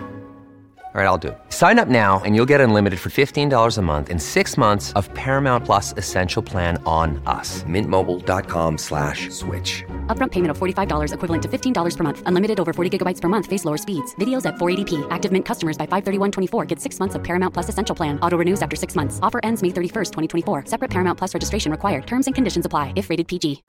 All 0.96 1.02
right, 1.02 1.08
I'll 1.08 1.18
do 1.18 1.28
it. 1.28 1.38
Sign 1.50 1.78
up 1.78 1.88
now 1.88 2.22
and 2.24 2.34
you'll 2.34 2.48
get 2.48 2.62
unlimited 2.62 2.98
for 2.98 3.10
$15 3.10 3.76
a 3.76 3.82
month 3.82 4.08
in 4.08 4.18
six 4.18 4.56
months 4.56 4.94
of 4.94 5.12
Paramount 5.12 5.66
Plus 5.66 5.92
Essential 5.98 6.42
Plan 6.42 6.82
on 6.86 7.20
us. 7.26 7.62
Mintmobile.com 7.64 8.78
slash 8.78 9.28
switch. 9.28 9.84
Upfront 10.06 10.30
payment 10.30 10.52
of 10.52 10.58
$45 10.58 11.12
equivalent 11.12 11.42
to 11.42 11.48
$15 11.50 11.96
per 11.96 12.02
month. 12.02 12.22
Unlimited 12.24 12.58
over 12.58 12.72
40 12.72 12.88
gigabytes 12.98 13.20
per 13.20 13.28
month. 13.28 13.44
Face 13.44 13.66
lower 13.66 13.76
speeds. 13.76 14.14
Videos 14.14 14.46
at 14.46 14.54
480p. 14.54 15.06
Active 15.10 15.30
Mint 15.30 15.44
customers 15.44 15.76
by 15.76 15.86
531.24 15.86 16.66
get 16.66 16.80
six 16.80 16.98
months 16.98 17.14
of 17.14 17.22
Paramount 17.22 17.52
Plus 17.52 17.68
Essential 17.68 17.94
Plan. 17.94 18.18
Auto 18.20 18.38
renews 18.38 18.62
after 18.62 18.74
six 18.74 18.96
months. 18.96 19.20
Offer 19.20 19.40
ends 19.42 19.62
May 19.62 19.68
31st, 19.68 20.12
2024. 20.44 20.64
Separate 20.64 20.90
Paramount 20.90 21.18
Plus 21.18 21.34
registration 21.34 21.70
required. 21.70 22.06
Terms 22.06 22.24
and 22.26 22.34
conditions 22.34 22.64
apply 22.64 22.94
if 22.96 23.10
rated 23.10 23.28
PG. 23.28 23.62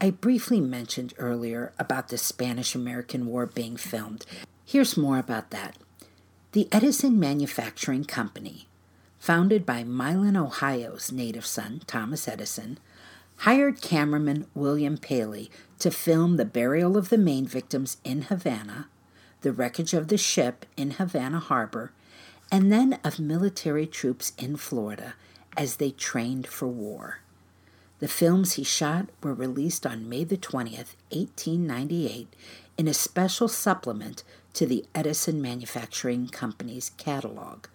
I 0.00 0.10
briefly 0.10 0.60
mentioned 0.60 1.14
earlier 1.16 1.72
about 1.78 2.08
the 2.08 2.18
Spanish 2.18 2.74
American 2.74 3.26
War 3.26 3.46
being 3.46 3.76
filmed. 3.76 4.26
Here's 4.64 4.96
more 4.96 5.18
about 5.18 5.50
that. 5.50 5.76
The 6.52 6.68
Edison 6.72 7.20
Manufacturing 7.20 8.02
Company, 8.02 8.66
founded 9.20 9.64
by 9.64 9.84
Milan, 9.84 10.36
Ohio's 10.36 11.12
native 11.12 11.46
son, 11.46 11.82
Thomas 11.86 12.26
Edison, 12.26 12.80
hired 13.36 13.80
cameraman 13.80 14.48
William 14.52 14.98
Paley 14.98 15.48
to 15.78 15.92
film 15.92 16.38
the 16.38 16.44
burial 16.44 16.96
of 16.96 17.08
the 17.08 17.18
Maine 17.18 17.46
victims 17.46 17.98
in 18.02 18.22
Havana, 18.22 18.88
the 19.42 19.52
wreckage 19.52 19.94
of 19.94 20.08
the 20.08 20.18
ship 20.18 20.66
in 20.76 20.90
Havana 20.90 21.38
Harbor, 21.38 21.92
and 22.50 22.72
then 22.72 22.98
of 23.04 23.20
military 23.20 23.86
troops 23.86 24.32
in 24.36 24.56
Florida 24.56 25.14
as 25.56 25.76
they 25.76 25.92
trained 25.92 26.48
for 26.48 26.66
war. 26.66 27.20
The 28.00 28.08
films 28.08 28.54
he 28.54 28.64
shot 28.64 29.10
were 29.22 29.34
released 29.34 29.86
on 29.86 30.08
May 30.08 30.24
the 30.24 30.36
20th, 30.36 30.96
1898, 31.12 32.34
in 32.76 32.88
a 32.88 32.94
special 32.94 33.46
supplement 33.46 34.24
to 34.54 34.66
the 34.66 34.84
Edison 34.94 35.40
Manufacturing 35.40 36.28
Company's 36.28 36.90
catalog, 36.96 37.66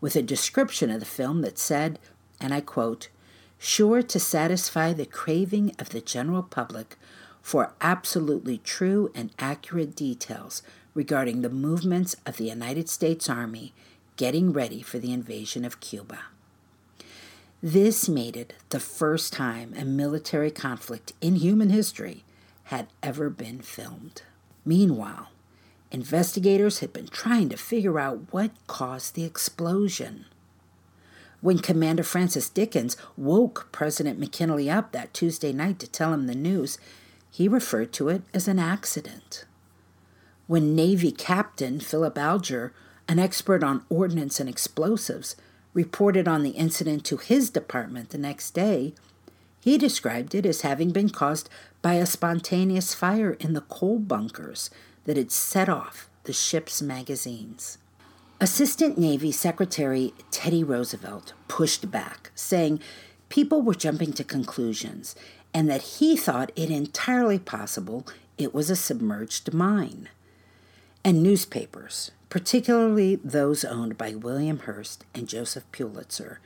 with 0.00 0.16
a 0.16 0.22
description 0.22 0.90
of 0.90 1.00
the 1.00 1.06
film 1.06 1.42
that 1.42 1.58
said, 1.58 1.98
and 2.40 2.54
I 2.54 2.60
quote, 2.60 3.08
sure 3.58 4.02
to 4.02 4.18
satisfy 4.18 4.92
the 4.92 5.06
craving 5.06 5.74
of 5.78 5.90
the 5.90 6.00
general 6.00 6.42
public 6.42 6.96
for 7.42 7.72
absolutely 7.80 8.58
true 8.58 9.10
and 9.14 9.30
accurate 9.38 9.94
details 9.94 10.62
regarding 10.94 11.42
the 11.42 11.50
movements 11.50 12.16
of 12.26 12.36
the 12.36 12.48
United 12.48 12.88
States 12.88 13.28
Army 13.28 13.72
getting 14.16 14.52
ready 14.52 14.82
for 14.82 14.98
the 14.98 15.12
invasion 15.12 15.64
of 15.64 15.80
Cuba. 15.80 16.18
This 17.62 18.08
made 18.08 18.36
it 18.36 18.54
the 18.70 18.80
first 18.80 19.32
time 19.32 19.74
a 19.76 19.84
military 19.84 20.50
conflict 20.50 21.12
in 21.20 21.36
human 21.36 21.70
history 21.70 22.24
had 22.64 22.86
ever 23.02 23.28
been 23.28 23.60
filmed. 23.60 24.22
Meanwhile, 24.64 25.28
investigators 25.90 26.78
had 26.78 26.92
been 26.92 27.08
trying 27.08 27.48
to 27.48 27.56
figure 27.56 27.98
out 27.98 28.32
what 28.32 28.50
caused 28.66 29.14
the 29.14 29.24
explosion. 29.24 30.26
When 31.40 31.58
Commander 31.58 32.02
Francis 32.02 32.48
Dickens 32.48 32.96
woke 33.16 33.68
President 33.72 34.18
McKinley 34.18 34.68
up 34.68 34.92
that 34.92 35.14
Tuesday 35.14 35.52
night 35.52 35.78
to 35.78 35.86
tell 35.88 36.12
him 36.12 36.26
the 36.26 36.34
news, 36.34 36.78
he 37.30 37.48
referred 37.48 37.92
to 37.94 38.08
it 38.08 38.22
as 38.34 38.46
an 38.46 38.58
accident. 38.58 39.46
When 40.46 40.74
Navy 40.74 41.12
Captain 41.12 41.80
Philip 41.80 42.18
Alger, 42.18 42.72
an 43.08 43.18
expert 43.18 43.64
on 43.64 43.84
ordnance 43.88 44.38
and 44.38 44.48
explosives, 44.48 45.36
reported 45.72 46.28
on 46.28 46.42
the 46.42 46.50
incident 46.50 47.04
to 47.06 47.16
his 47.16 47.50
department 47.50 48.10
the 48.10 48.18
next 48.18 48.50
day, 48.50 48.94
he 49.60 49.78
described 49.78 50.34
it 50.34 50.44
as 50.44 50.62
having 50.62 50.90
been 50.90 51.10
caused 51.10 51.48
by 51.82 51.94
a 51.94 52.06
spontaneous 52.06 52.94
fire 52.94 53.32
in 53.34 53.52
the 53.52 53.60
coal 53.62 53.98
bunkers 53.98 54.70
that 55.04 55.16
had 55.16 55.32
set 55.32 55.68
off 55.68 56.08
the 56.24 56.32
ship's 56.32 56.80
magazines. 56.82 57.78
Assistant 58.40 58.96
Navy 58.96 59.32
Secretary 59.32 60.14
Teddy 60.30 60.64
Roosevelt 60.64 61.34
pushed 61.48 61.90
back, 61.90 62.30
saying 62.34 62.80
people 63.28 63.62
were 63.62 63.74
jumping 63.74 64.12
to 64.14 64.24
conclusions 64.24 65.14
and 65.52 65.68
that 65.68 65.82
he 65.82 66.16
thought 66.16 66.52
it 66.56 66.70
entirely 66.70 67.38
possible 67.38 68.06
it 68.38 68.54
was 68.54 68.70
a 68.70 68.76
submerged 68.76 69.52
mine. 69.52 70.08
And 71.04 71.22
newspapers, 71.22 72.10
particularly 72.28 73.16
those 73.16 73.64
owned 73.64 73.98
by 73.98 74.14
William 74.14 74.60
Hearst 74.60 75.04
and 75.14 75.28
Joseph 75.28 75.64
Pulitzer, 75.72 76.40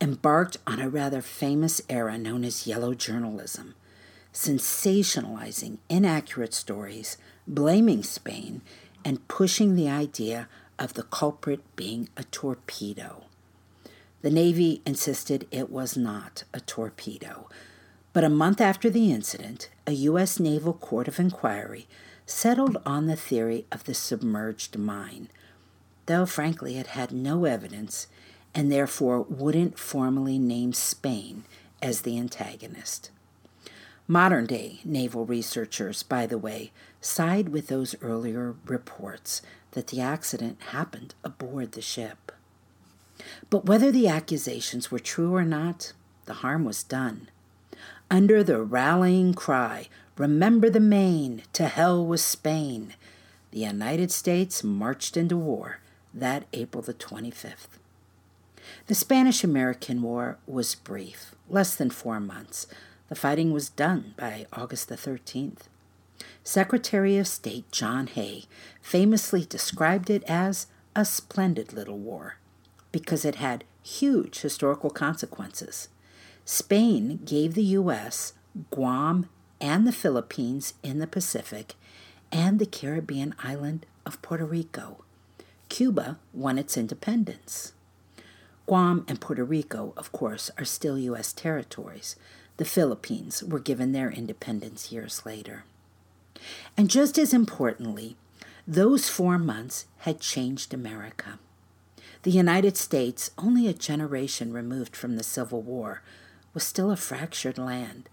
embarked 0.00 0.58
on 0.66 0.80
a 0.80 0.88
rather 0.88 1.22
famous 1.22 1.80
era 1.88 2.18
known 2.18 2.44
as 2.44 2.66
yellow 2.66 2.94
journalism, 2.94 3.74
sensationalizing 4.32 5.78
inaccurate 5.88 6.52
stories, 6.52 7.16
blaming 7.46 8.02
Spain, 8.02 8.62
and 9.04 9.26
pushing 9.28 9.76
the 9.76 9.88
idea 9.88 10.48
of 10.78 10.94
the 10.94 11.04
culprit 11.04 11.60
being 11.76 12.08
a 12.16 12.24
torpedo. 12.24 13.24
The 14.22 14.30
Navy 14.30 14.82
insisted 14.84 15.46
it 15.50 15.70
was 15.70 15.96
not 15.96 16.44
a 16.52 16.60
torpedo, 16.60 17.48
but 18.12 18.24
a 18.24 18.28
month 18.28 18.60
after 18.60 18.90
the 18.90 19.12
incident, 19.12 19.68
a 19.86 19.92
U.S. 19.92 20.40
Naval 20.40 20.72
Court 20.72 21.06
of 21.06 21.20
Inquiry 21.20 21.86
settled 22.26 22.78
on 22.84 23.06
the 23.06 23.14
theory 23.14 23.66
of 23.70 23.84
the 23.84 23.94
submerged 23.94 24.76
mine, 24.76 25.28
though 26.06 26.26
frankly 26.26 26.78
it 26.78 26.88
had 26.88 27.12
no 27.12 27.44
evidence 27.44 28.08
and 28.54 28.72
therefore 28.72 29.20
wouldn't 29.20 29.78
formally 29.78 30.38
name 30.38 30.72
Spain 30.72 31.44
as 31.82 32.00
the 32.00 32.18
antagonist. 32.18 33.10
Modern 34.08 34.46
day 34.46 34.78
naval 34.84 35.26
researchers, 35.26 36.02
by 36.04 36.26
the 36.26 36.38
way, 36.38 36.70
side 37.00 37.48
with 37.48 37.66
those 37.66 37.96
earlier 38.00 38.54
reports 38.64 39.42
that 39.72 39.88
the 39.88 40.00
accident 40.00 40.62
happened 40.70 41.14
aboard 41.24 41.72
the 41.72 41.82
ship. 41.82 42.30
But 43.50 43.66
whether 43.66 43.90
the 43.90 44.06
accusations 44.06 44.90
were 44.90 45.00
true 45.00 45.34
or 45.34 45.44
not, 45.44 45.92
the 46.26 46.34
harm 46.34 46.64
was 46.64 46.82
done. 46.82 47.28
Under 48.10 48.44
the 48.44 48.62
rallying 48.62 49.34
cry, 49.34 49.88
Remember 50.16 50.70
the 50.70 50.80
Maine, 50.80 51.42
to 51.52 51.66
hell 51.66 52.06
with 52.06 52.20
Spain, 52.20 52.94
the 53.50 53.60
United 53.60 54.10
States 54.10 54.62
marched 54.62 55.16
into 55.16 55.36
war 55.36 55.80
that 56.14 56.46
April 56.52 56.82
the 56.82 56.94
25th. 56.94 57.78
The 58.86 58.94
Spanish 58.94 59.44
American 59.44 60.00
War 60.00 60.38
was 60.46 60.74
brief, 60.74 61.34
less 61.48 61.74
than 61.74 61.90
four 61.90 62.20
months. 62.20 62.66
The 63.08 63.14
fighting 63.14 63.52
was 63.52 63.68
done 63.68 64.14
by 64.16 64.46
August 64.52 64.88
the 64.88 64.96
13th. 64.96 65.68
Secretary 66.42 67.18
of 67.18 67.28
State 67.28 67.70
John 67.70 68.06
Hay 68.08 68.44
famously 68.80 69.44
described 69.44 70.10
it 70.10 70.24
as 70.24 70.66
a 70.94 71.04
splendid 71.04 71.72
little 71.72 71.98
war 71.98 72.38
because 72.90 73.24
it 73.24 73.36
had 73.36 73.64
huge 73.82 74.40
historical 74.40 74.90
consequences. 74.90 75.88
Spain 76.44 77.20
gave 77.24 77.54
the 77.54 77.62
U.S. 77.64 78.32
Guam 78.70 79.28
and 79.60 79.86
the 79.86 79.92
Philippines 79.92 80.74
in 80.82 80.98
the 80.98 81.06
Pacific 81.06 81.74
and 82.32 82.58
the 82.58 82.66
Caribbean 82.66 83.34
island 83.42 83.86
of 84.04 84.22
Puerto 84.22 84.44
Rico. 84.44 85.04
Cuba 85.68 86.18
won 86.32 86.58
its 86.58 86.76
independence. 86.76 87.72
Guam 88.66 89.04
and 89.06 89.20
Puerto 89.20 89.44
Rico, 89.44 89.92
of 89.96 90.10
course, 90.12 90.50
are 90.58 90.64
still 90.64 90.98
U.S. 90.98 91.32
territories. 91.32 92.16
The 92.56 92.64
Philippines 92.64 93.42
were 93.42 93.60
given 93.60 93.92
their 93.92 94.10
independence 94.10 94.90
years 94.90 95.26
later. 95.26 95.64
And 96.76 96.88
just 96.90 97.18
as 97.18 97.34
importantly, 97.34 98.16
those 98.66 99.08
four 99.08 99.38
months 99.38 99.86
had 99.98 100.20
changed 100.20 100.72
America. 100.72 101.38
The 102.22 102.30
United 102.30 102.76
States, 102.76 103.30
only 103.38 103.68
a 103.68 103.74
generation 103.74 104.52
removed 104.52 104.96
from 104.96 105.16
the 105.16 105.22
Civil 105.22 105.62
War, 105.62 106.02
was 106.54 106.64
still 106.64 106.90
a 106.90 106.96
fractured 106.96 107.58
land. 107.58 108.08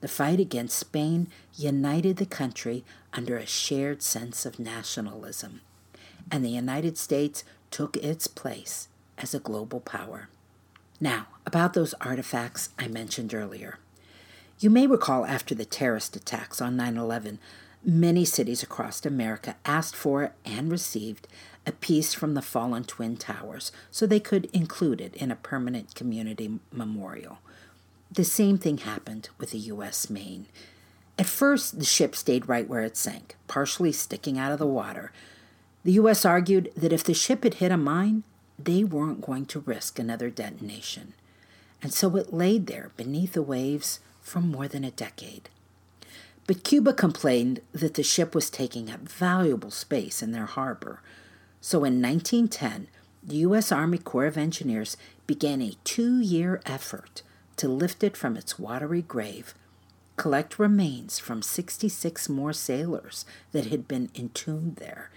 The 0.00 0.08
fight 0.08 0.40
against 0.40 0.78
Spain 0.78 1.28
united 1.56 2.18
the 2.18 2.26
country 2.26 2.84
under 3.14 3.38
a 3.38 3.46
shared 3.46 4.02
sense 4.02 4.44
of 4.44 4.58
nationalism, 4.58 5.62
and 6.30 6.44
the 6.44 6.50
United 6.50 6.98
States 6.98 7.44
took 7.70 7.96
its 7.96 8.26
place 8.26 8.88
as 9.16 9.32
a 9.32 9.40
global 9.40 9.80
power. 9.80 10.28
Now, 11.00 11.26
about 11.44 11.74
those 11.74 11.94
artifacts 12.00 12.70
I 12.78 12.88
mentioned 12.88 13.34
earlier. 13.34 13.78
You 14.58 14.70
may 14.70 14.86
recall 14.86 15.26
after 15.26 15.54
the 15.54 15.66
terrorist 15.66 16.16
attacks 16.16 16.62
on 16.62 16.76
9 16.76 16.96
11, 16.96 17.38
many 17.84 18.24
cities 18.24 18.62
across 18.62 19.04
America 19.04 19.56
asked 19.64 19.94
for 19.94 20.32
and 20.44 20.70
received 20.70 21.28
a 21.66 21.72
piece 21.72 22.14
from 22.14 22.34
the 22.34 22.42
fallen 22.42 22.84
Twin 22.84 23.16
Towers 23.16 23.72
so 23.90 24.06
they 24.06 24.20
could 24.20 24.46
include 24.46 25.00
it 25.00 25.14
in 25.16 25.30
a 25.30 25.36
permanent 25.36 25.94
community 25.94 26.58
memorial. 26.72 27.38
The 28.10 28.24
same 28.24 28.56
thing 28.56 28.78
happened 28.78 29.28
with 29.38 29.50
the 29.50 29.58
U.S. 29.58 30.08
Maine. 30.08 30.46
At 31.18 31.26
first, 31.26 31.78
the 31.78 31.84
ship 31.84 32.14
stayed 32.14 32.48
right 32.48 32.68
where 32.68 32.82
it 32.82 32.96
sank, 32.96 33.36
partially 33.48 33.92
sticking 33.92 34.38
out 34.38 34.52
of 34.52 34.58
the 34.58 34.66
water. 34.66 35.12
The 35.84 35.92
U.S. 35.92 36.24
argued 36.24 36.70
that 36.76 36.92
if 36.92 37.04
the 37.04 37.14
ship 37.14 37.44
had 37.44 37.54
hit 37.54 37.72
a 37.72 37.76
mine, 37.76 38.22
they 38.58 38.84
weren't 38.84 39.20
going 39.20 39.46
to 39.46 39.60
risk 39.60 39.98
another 39.98 40.30
detonation. 40.30 41.14
And 41.82 41.92
so 41.92 42.16
it 42.16 42.32
laid 42.32 42.66
there 42.66 42.90
beneath 42.96 43.34
the 43.34 43.42
waves 43.42 44.00
for 44.20 44.40
more 44.40 44.68
than 44.68 44.84
a 44.84 44.90
decade. 44.90 45.48
But 46.46 46.64
Cuba 46.64 46.92
complained 46.92 47.60
that 47.72 47.94
the 47.94 48.02
ship 48.02 48.34
was 48.34 48.50
taking 48.50 48.90
up 48.90 49.00
valuable 49.00 49.70
space 49.70 50.22
in 50.22 50.32
their 50.32 50.46
harbor. 50.46 51.00
So 51.60 51.78
in 51.78 52.00
1910, 52.00 52.88
the 53.22 53.36
U.S. 53.38 53.72
Army 53.72 53.98
Corps 53.98 54.26
of 54.26 54.36
Engineers 54.36 54.96
began 55.26 55.60
a 55.60 55.76
two 55.84 56.20
year 56.20 56.60
effort 56.64 57.22
to 57.56 57.68
lift 57.68 58.04
it 58.04 58.16
from 58.16 58.36
its 58.36 58.58
watery 58.58 59.02
grave, 59.02 59.54
collect 60.16 60.58
remains 60.58 61.18
from 61.18 61.42
66 61.42 62.28
more 62.28 62.52
sailors 62.52 63.24
that 63.52 63.66
had 63.66 63.88
been 63.88 64.10
entombed 64.14 64.76
there, 64.76 65.10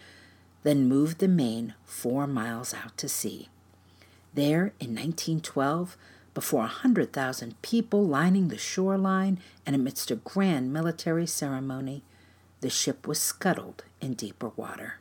then 0.63 0.87
moved 0.87 1.19
the 1.19 1.27
Maine 1.27 1.73
four 1.85 2.27
miles 2.27 2.73
out 2.73 2.97
to 2.97 3.09
sea. 3.09 3.49
There, 4.33 4.73
in 4.79 4.95
1912, 4.95 5.97
before 6.33 6.61
a 6.61 6.63
100,000 6.63 7.61
people 7.61 8.05
lining 8.05 8.47
the 8.47 8.57
shoreline 8.57 9.39
and 9.65 9.75
amidst 9.75 10.11
a 10.11 10.15
grand 10.15 10.71
military 10.71 11.25
ceremony, 11.25 12.03
the 12.61 12.69
ship 12.69 13.07
was 13.07 13.19
scuttled 13.19 13.83
in 14.01 14.13
deeper 14.13 14.51
water. 14.55 14.99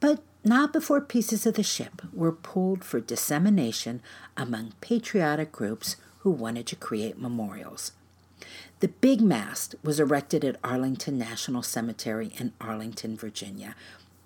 But 0.00 0.22
not 0.44 0.72
before 0.72 1.00
pieces 1.00 1.46
of 1.46 1.54
the 1.54 1.62
ship 1.62 2.02
were 2.12 2.32
pulled 2.32 2.84
for 2.84 3.00
dissemination 3.00 4.02
among 4.36 4.74
patriotic 4.80 5.52
groups 5.52 5.96
who 6.20 6.30
wanted 6.30 6.66
to 6.66 6.76
create 6.76 7.18
memorials. 7.18 7.92
The 8.80 8.88
big 8.88 9.20
mast 9.20 9.74
was 9.82 9.98
erected 9.98 10.44
at 10.44 10.56
Arlington 10.62 11.16
National 11.16 11.62
Cemetery 11.62 12.32
in 12.38 12.52
Arlington, 12.60 13.16
Virginia. 13.16 13.74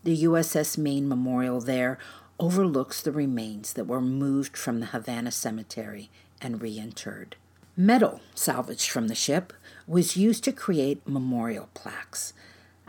The 0.08 0.24
USS 0.24 0.78
Maine 0.78 1.06
Memorial 1.06 1.60
there 1.60 1.98
overlooks 2.40 3.02
the 3.02 3.12
remains 3.12 3.74
that 3.74 3.86
were 3.86 4.00
moved 4.00 4.56
from 4.56 4.80
the 4.80 4.86
Havana 4.86 5.30
Cemetery 5.30 6.08
and 6.40 6.62
reinterred. 6.62 7.34
Metal 7.76 8.22
salvaged 8.34 8.88
from 8.88 9.08
the 9.08 9.14
ship 9.14 9.52
was 9.86 10.16
used 10.16 10.44
to 10.44 10.52
create 10.52 11.06
memorial 11.06 11.68
plaques. 11.74 12.32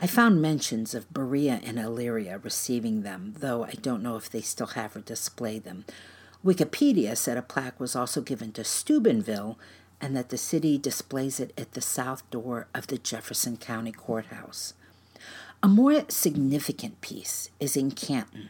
I 0.01 0.07
found 0.07 0.41
mentions 0.41 0.95
of 0.95 1.13
Berea 1.13 1.59
and 1.61 1.77
Elyria 1.77 2.41
receiving 2.41 3.01
them, 3.01 3.33
though 3.39 3.65
I 3.65 3.71
don't 3.71 4.01
know 4.01 4.15
if 4.15 4.29
they 4.29 4.39
still 4.39 4.67
have 4.67 4.95
or 4.95 5.01
display 5.01 5.59
them. 5.59 5.83
Wikipedia 6.41 7.17
said 7.17 7.35
a 7.35 7.41
plaque 7.41 7.81
was 7.81 7.97
also 7.97 8.21
given 8.21 8.53
to 8.53 8.63
Steubenville 8.63 9.59
and 9.99 10.15
that 10.15 10.29
the 10.29 10.37
city 10.37 10.77
displays 10.77 11.41
it 11.41 11.51
at 11.57 11.73
the 11.73 11.81
south 11.81 12.23
door 12.29 12.67
of 12.73 12.87
the 12.87 12.97
Jefferson 12.97 13.57
County 13.57 13.91
Courthouse. 13.91 14.73
A 15.61 15.67
more 15.67 16.05
significant 16.07 17.01
piece 17.01 17.49
is 17.59 17.75
in 17.75 17.91
Canton, 17.91 18.49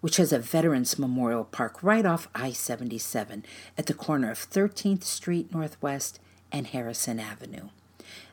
which 0.00 0.16
has 0.16 0.32
a 0.32 0.38
Veterans 0.38 0.98
Memorial 0.98 1.44
Park 1.44 1.82
right 1.82 2.06
off 2.06 2.28
I 2.34 2.52
77 2.52 3.44
at 3.76 3.84
the 3.84 3.92
corner 3.92 4.30
of 4.30 4.38
13th 4.38 5.04
Street 5.04 5.52
Northwest 5.52 6.18
and 6.50 6.66
Harrison 6.68 7.20
Avenue. 7.20 7.68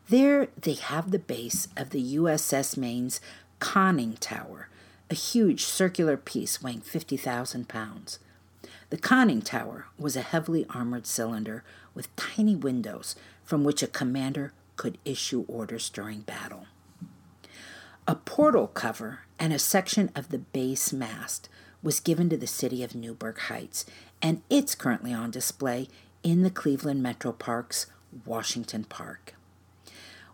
There 0.08 0.48
they 0.58 0.76
have 0.76 1.12
the 1.12 1.20
base 1.20 1.68
of 1.76 1.90
the 1.90 2.16
USS 2.16 2.78
Maine's 2.78 3.20
conning 3.60 4.14
tower, 4.14 4.70
a 5.10 5.16
huge 5.16 5.66
circular 5.66 6.16
piece 6.16 6.64
weighing 6.64 6.80
50,000 6.80 7.68
pounds. 7.68 8.20
The 8.90 8.98
conning 8.98 9.42
tower 9.42 9.88
was 10.00 10.16
a 10.16 10.22
heavily 10.22 10.66
armored 10.70 11.08
cylinder 11.08 11.66
with 11.94 12.16
tiny 12.16 12.56
windows 12.56 13.18
from 13.44 13.66
which 13.66 13.84
a 13.84 13.88
commander 13.88 14.54
could 14.78 14.98
issue 15.04 15.44
orders 15.50 15.90
during 15.90 16.22
battle. 16.22 16.68
A 18.06 18.16
portal 18.16 18.68
cover 18.68 19.20
and 19.40 19.54
a 19.54 19.60
section 19.60 20.12
of 20.14 20.28
the 20.28 20.40
base 20.40 20.92
mast 20.92 21.48
was 21.82 22.02
given 22.02 22.30
to 22.30 22.36
the 22.36 22.48
city 22.48 22.84
of 22.84 22.96
Newburgh 22.96 23.40
Heights, 23.40 23.86
and 24.22 24.42
it's 24.50 24.76
currently 24.76 25.14
on 25.14 25.32
display 25.32 25.88
in 26.22 26.42
the 26.42 26.50
Cleveland 26.50 27.02
Metro 27.02 27.32
Parks 27.32 27.86
Washington 28.26 28.84
Park. 28.84 29.36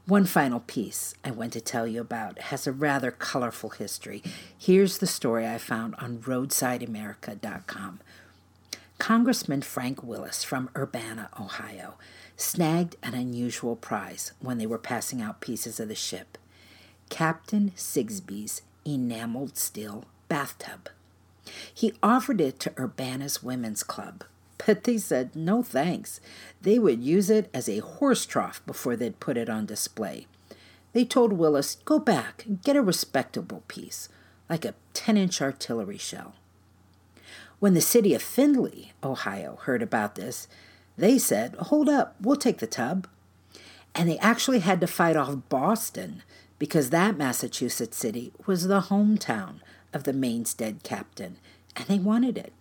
One 0.08 0.25
final 0.25 0.62
piece 0.62 1.13
I 1.23 1.29
want 1.29 1.53
to 1.53 1.62
tell 1.62 1.86
you 1.86 2.01
about 2.01 2.39
has 2.39 2.65
a 2.65 2.71
rather 2.71 3.12
colorful 3.12 3.69
history. 3.69 4.23
Here's 4.58 4.97
the 4.97 5.05
story 5.05 5.47
I 5.47 5.60
found 5.60 5.93
on 5.99 6.17
roadsideamerica.com. 6.17 7.99
Congressman 8.97 9.62
Frank 9.62 10.01
Willis 10.01 10.43
from 10.43 10.71
Urbana, 10.75 11.29
Ohio, 11.39 11.99
snagged 12.36 12.95
an 13.03 13.13
unusual 13.13 13.75
prize 13.75 14.32
when 14.39 14.58
they 14.58 14.65
were 14.65 14.79
passing 14.79 15.21
out 15.21 15.39
pieces 15.39 15.79
of 15.79 15.88
the 15.88 15.93
ship 15.93 16.39
Captain 17.09 17.71
Sigsbee's 17.75 18.61
enameled 18.85 19.57
steel 19.57 20.05
bathtub. 20.27 20.89
He 21.73 21.93
offered 22.01 22.39
it 22.39 22.59
to 22.61 22.71
Urbana's 22.71 23.43
Women's 23.43 23.83
Club, 23.83 24.23
but 24.65 24.83
they 24.83 24.97
said 24.97 25.35
no 25.35 25.63
thanks. 25.63 26.21
They 26.61 26.79
would 26.79 27.03
use 27.03 27.29
it 27.29 27.49
as 27.53 27.67
a 27.67 27.79
horse 27.79 28.25
trough 28.25 28.65
before 28.65 28.95
they'd 28.95 29.19
put 29.19 29.37
it 29.37 29.49
on 29.49 29.65
display. 29.65 30.27
They 30.93 31.05
told 31.05 31.33
Willis, 31.33 31.75
go 31.85 31.99
back 31.99 32.45
and 32.45 32.61
get 32.63 32.75
a 32.75 32.81
respectable 32.81 33.63
piece, 33.67 34.09
like 34.49 34.65
a 34.65 34.75
10 34.93 35.17
inch 35.17 35.41
artillery 35.41 35.97
shell. 35.97 36.35
When 37.59 37.73
the 37.73 37.81
city 37.81 38.13
of 38.13 38.21
Findlay, 38.21 38.93
Ohio, 39.03 39.57
heard 39.63 39.81
about 39.81 40.15
this, 40.15 40.47
they 40.97 41.17
said, 41.17 41.55
hold 41.55 41.89
up, 41.89 42.15
we'll 42.21 42.35
take 42.35 42.59
the 42.59 42.67
tub. 42.67 43.07
And 43.93 44.09
they 44.09 44.17
actually 44.19 44.59
had 44.59 44.79
to 44.81 44.87
fight 44.87 45.17
off 45.17 45.49
Boston 45.49 46.23
because 46.59 46.89
that 46.89 47.17
Massachusetts 47.17 47.97
city 47.97 48.31
was 48.45 48.67
the 48.67 48.81
hometown 48.81 49.55
of 49.93 50.03
the 50.03 50.13
Maine's 50.13 50.53
dead 50.53 50.83
captain, 50.83 51.37
and 51.75 51.87
they 51.87 51.97
wanted 51.97 52.37
it. 52.37 52.53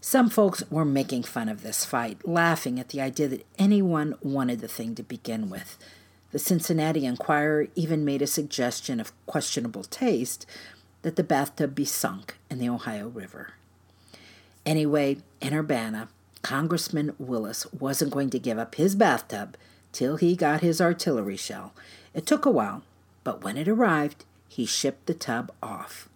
Some 0.00 0.28
folks 0.28 0.64
were 0.68 0.84
making 0.84 1.22
fun 1.22 1.48
of 1.48 1.62
this 1.62 1.84
fight, 1.84 2.26
laughing 2.26 2.80
at 2.80 2.88
the 2.88 3.00
idea 3.00 3.28
that 3.28 3.46
anyone 3.58 4.16
wanted 4.20 4.60
the 4.60 4.66
thing 4.66 4.96
to 4.96 5.02
begin 5.04 5.48
with. 5.48 5.78
The 6.32 6.40
Cincinnati 6.40 7.06
Enquirer 7.06 7.68
even 7.76 8.04
made 8.04 8.22
a 8.22 8.26
suggestion 8.26 8.98
of 8.98 9.12
questionable 9.26 9.84
taste 9.84 10.44
that 11.02 11.16
the 11.16 11.22
bathtub 11.22 11.74
be 11.74 11.84
sunk 11.84 12.36
in 12.50 12.58
the 12.58 12.68
Ohio 12.68 13.08
River. 13.08 13.52
Anyway, 14.64 15.18
in 15.40 15.54
Urbana, 15.54 16.08
Congressman 16.42 17.14
Willis 17.18 17.66
wasn't 17.72 18.12
going 18.12 18.30
to 18.30 18.38
give 18.38 18.58
up 18.58 18.74
his 18.76 18.94
bathtub 18.94 19.56
till 19.92 20.16
he 20.16 20.34
got 20.34 20.62
his 20.62 20.80
artillery 20.80 21.36
shell. 21.36 21.72
It 22.14 22.26
took 22.26 22.46
a 22.46 22.50
while, 22.50 22.82
but 23.24 23.42
when 23.42 23.56
it 23.56 23.68
arrived, 23.68 24.24
he 24.48 24.66
shipped 24.66 25.06
the 25.06 25.14
tub 25.14 25.52
off. 25.62 26.08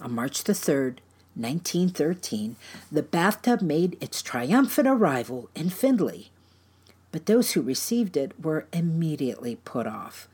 On 0.00 0.12
March 0.12 0.44
the 0.44 0.52
3rd, 0.52 0.98
1913, 1.34 2.56
the 2.90 3.02
bathtub 3.02 3.62
made 3.62 3.96
its 4.02 4.22
triumphant 4.22 4.88
arrival 4.88 5.48
in 5.54 5.70
Findlay. 5.70 6.30
But 7.12 7.26
those 7.26 7.52
who 7.52 7.62
received 7.62 8.16
it 8.16 8.32
were 8.42 8.66
immediately 8.72 9.56
put 9.56 9.86
off. 9.86 10.28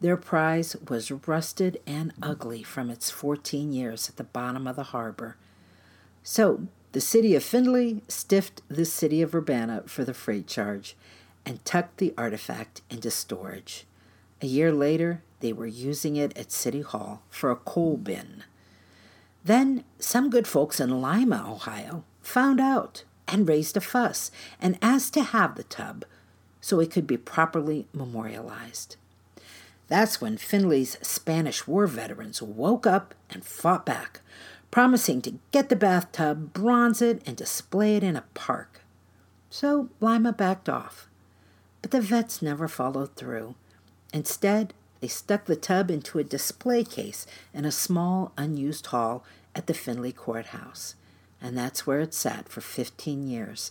Their 0.00 0.16
prize 0.16 0.76
was 0.88 1.10
rusted 1.10 1.80
and 1.86 2.12
ugly 2.22 2.62
from 2.62 2.90
its 2.90 3.10
14 3.10 3.72
years 3.72 4.08
at 4.08 4.16
the 4.16 4.24
bottom 4.24 4.66
of 4.66 4.76
the 4.76 4.84
harbor. 4.84 5.36
So 6.22 6.66
the 6.92 7.00
city 7.00 7.34
of 7.34 7.42
Findlay 7.42 8.02
stiffed 8.08 8.62
the 8.68 8.84
city 8.84 9.22
of 9.22 9.34
Urbana 9.34 9.84
for 9.86 10.04
the 10.04 10.14
freight 10.14 10.46
charge 10.46 10.96
and 11.46 11.64
tucked 11.64 11.98
the 11.98 12.12
artifact 12.18 12.82
into 12.90 13.10
storage. 13.10 13.86
A 14.42 14.46
year 14.46 14.72
later, 14.72 15.22
they 15.40 15.52
were 15.52 15.66
using 15.66 16.16
it 16.16 16.36
at 16.36 16.52
City 16.52 16.80
Hall 16.80 17.22
for 17.28 17.50
a 17.50 17.56
coal 17.56 17.96
bin. 17.96 18.44
Then 19.44 19.84
some 19.98 20.30
good 20.30 20.46
folks 20.46 20.80
in 20.80 21.00
Lima, 21.00 21.46
Ohio, 21.48 22.04
found 22.20 22.60
out 22.60 23.04
and 23.28 23.48
raised 23.48 23.76
a 23.76 23.80
fuss 23.80 24.30
and 24.60 24.78
asked 24.82 25.14
to 25.14 25.22
have 25.22 25.54
the 25.54 25.64
tub 25.64 26.04
so 26.60 26.80
it 26.80 26.90
could 26.90 27.06
be 27.06 27.16
properly 27.16 27.86
memorialized. 27.92 28.96
That's 29.88 30.20
when 30.20 30.36
Findlay's 30.36 30.98
Spanish 31.00 31.66
War 31.66 31.86
veterans 31.86 32.42
woke 32.42 32.86
up 32.86 33.14
and 33.30 33.44
fought 33.44 33.86
back, 33.86 34.20
promising 34.70 35.22
to 35.22 35.38
get 35.52 35.68
the 35.68 35.76
bathtub, 35.76 36.52
bronze 36.52 37.00
it, 37.00 37.22
and 37.24 37.36
display 37.36 37.96
it 37.96 38.02
in 38.02 38.16
a 38.16 38.24
park. 38.34 38.80
So 39.48 39.90
Lima 40.00 40.32
backed 40.32 40.68
off. 40.68 41.08
But 41.82 41.92
the 41.92 42.00
vets 42.00 42.42
never 42.42 42.66
followed 42.66 43.14
through. 43.14 43.54
Instead, 44.12 44.74
They 45.00 45.08
stuck 45.08 45.44
the 45.44 45.56
tub 45.56 45.90
into 45.90 46.18
a 46.18 46.24
display 46.24 46.84
case 46.84 47.26
in 47.52 47.64
a 47.64 47.72
small, 47.72 48.32
unused 48.36 48.86
hall 48.86 49.24
at 49.54 49.66
the 49.66 49.74
Findlay 49.74 50.12
Courthouse, 50.12 50.94
and 51.40 51.56
that's 51.56 51.86
where 51.86 52.00
it 52.00 52.14
sat 52.14 52.48
for 52.48 52.60
15 52.60 53.28
years. 53.28 53.70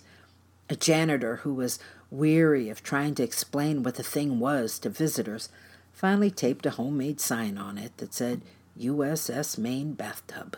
A 0.70 0.76
janitor 0.76 1.38
who 1.38 1.54
was 1.54 1.80
weary 2.12 2.70
of 2.70 2.84
trying 2.84 3.16
to 3.16 3.24
explain 3.24 3.84
what 3.84 3.96
the 3.96 4.04
thing 4.04 4.40
was 4.40 4.80
to 4.80 4.90
visitors 4.90 5.50
finally 5.94 6.32
taped 6.32 6.66
a 6.66 6.72
homemade 6.72 7.20
sign 7.20 7.58
on 7.58 7.78
it 7.78 7.96
that 7.98 8.14
said 8.14 8.42
USS 8.80 9.58
Maine 9.58 9.94
Bathtub. 9.94 10.58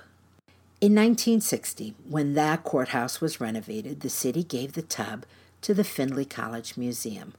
In 0.79 0.93
1960, 0.93 1.95
when 2.07 2.33
that 2.35 2.63
courthouse 2.63 3.19
was 3.19 3.41
renovated, 3.41 4.01
the 4.01 4.09
city 4.09 4.43
gave 4.43 4.73
the 4.73 4.81
tub 4.81 5.25
to 5.61 5.73
the 5.73 5.83
Findlay 5.83 6.25
College 6.25 6.77
Museum, 6.77 7.33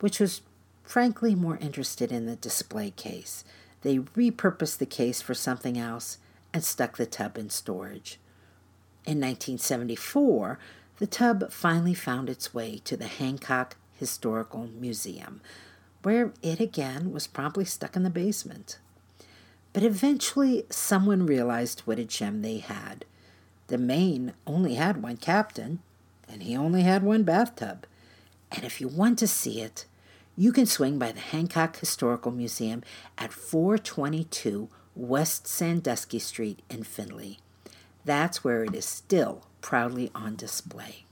which 0.00 0.18
was 0.18 0.42
frankly 0.82 1.34
more 1.34 1.56
interested 1.58 2.12
in 2.12 2.26
the 2.26 2.36
display 2.36 2.90
case. 2.90 3.44
They 3.82 3.98
repurposed 3.98 4.78
the 4.78 4.86
case 4.86 5.20
for 5.20 5.34
something 5.34 5.78
else 5.78 6.18
and 6.52 6.62
stuck 6.62 6.96
the 6.96 7.06
tub 7.06 7.38
in 7.38 7.50
storage. 7.50 8.18
In 9.04 9.18
1974, 9.18 10.58
the 10.98 11.06
tub 11.06 11.50
finally 11.50 11.94
found 11.94 12.30
its 12.30 12.54
way 12.54 12.80
to 12.84 12.96
the 12.96 13.08
Hancock 13.08 13.76
Historical 13.98 14.68
Museum, 14.78 15.40
where 16.02 16.32
it 16.42 16.60
again 16.60 17.12
was 17.12 17.26
promptly 17.26 17.64
stuck 17.64 17.96
in 17.96 18.02
the 18.02 18.10
basement. 18.10 18.78
But 19.72 19.82
eventually, 19.82 20.64
someone 20.70 21.26
realized 21.26 21.80
what 21.80 21.98
a 21.98 22.04
gem 22.04 22.42
they 22.42 22.58
had. 22.58 23.04
The 23.68 23.78
Maine 23.78 24.34
only 24.46 24.74
had 24.74 25.02
one 25.02 25.16
captain, 25.16 25.80
and 26.28 26.42
he 26.42 26.56
only 26.56 26.82
had 26.82 27.02
one 27.02 27.22
bathtub. 27.22 27.86
And 28.50 28.64
if 28.64 28.80
you 28.80 28.88
want 28.88 29.18
to 29.20 29.26
see 29.26 29.60
it, 29.60 29.86
you 30.36 30.52
can 30.52 30.66
swing 30.66 30.98
by 30.98 31.12
the 31.12 31.20
Hancock 31.20 31.78
Historical 31.78 32.32
Museum 32.32 32.82
at 33.18 33.32
422 33.32 34.68
West 34.94 35.46
Sandusky 35.46 36.18
Street 36.18 36.60
in 36.70 36.84
Findlay. 36.84 37.38
That's 38.04 38.42
where 38.42 38.64
it 38.64 38.74
is 38.74 38.84
still 38.84 39.46
proudly 39.60 40.10
on 40.14 40.36
display. 40.36 41.04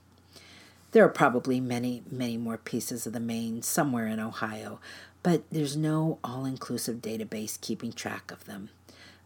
There 0.93 1.05
are 1.05 1.11
probably 1.11 1.61
many, 1.61 2.03
many 2.11 2.37
more 2.37 2.59
pieces 2.59 3.07
of 3.07 3.13
the 3.13 3.21
Maine 3.21 3.63
somewhere 3.63 4.07
in 4.07 4.19
Ohio, 4.19 4.81
but 5.23 5.43
there's 5.51 5.77
no 5.77 6.19
all 6.25 6.45
inclusive 6.45 6.97
database 6.97 7.61
keeping 7.61 7.93
track 7.93 8.33
of 8.33 8.45
them. 8.47 8.71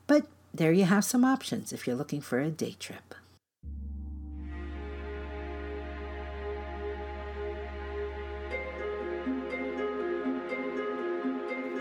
But 0.07 0.27
there 0.53 0.73
you 0.73 0.85
have 0.85 1.05
some 1.05 1.25
options 1.25 1.73
if 1.73 1.87
you're 1.87 1.97
looking 1.97 2.21
for 2.21 2.39
a 2.39 2.51
day 2.51 2.77
trip. 2.79 3.15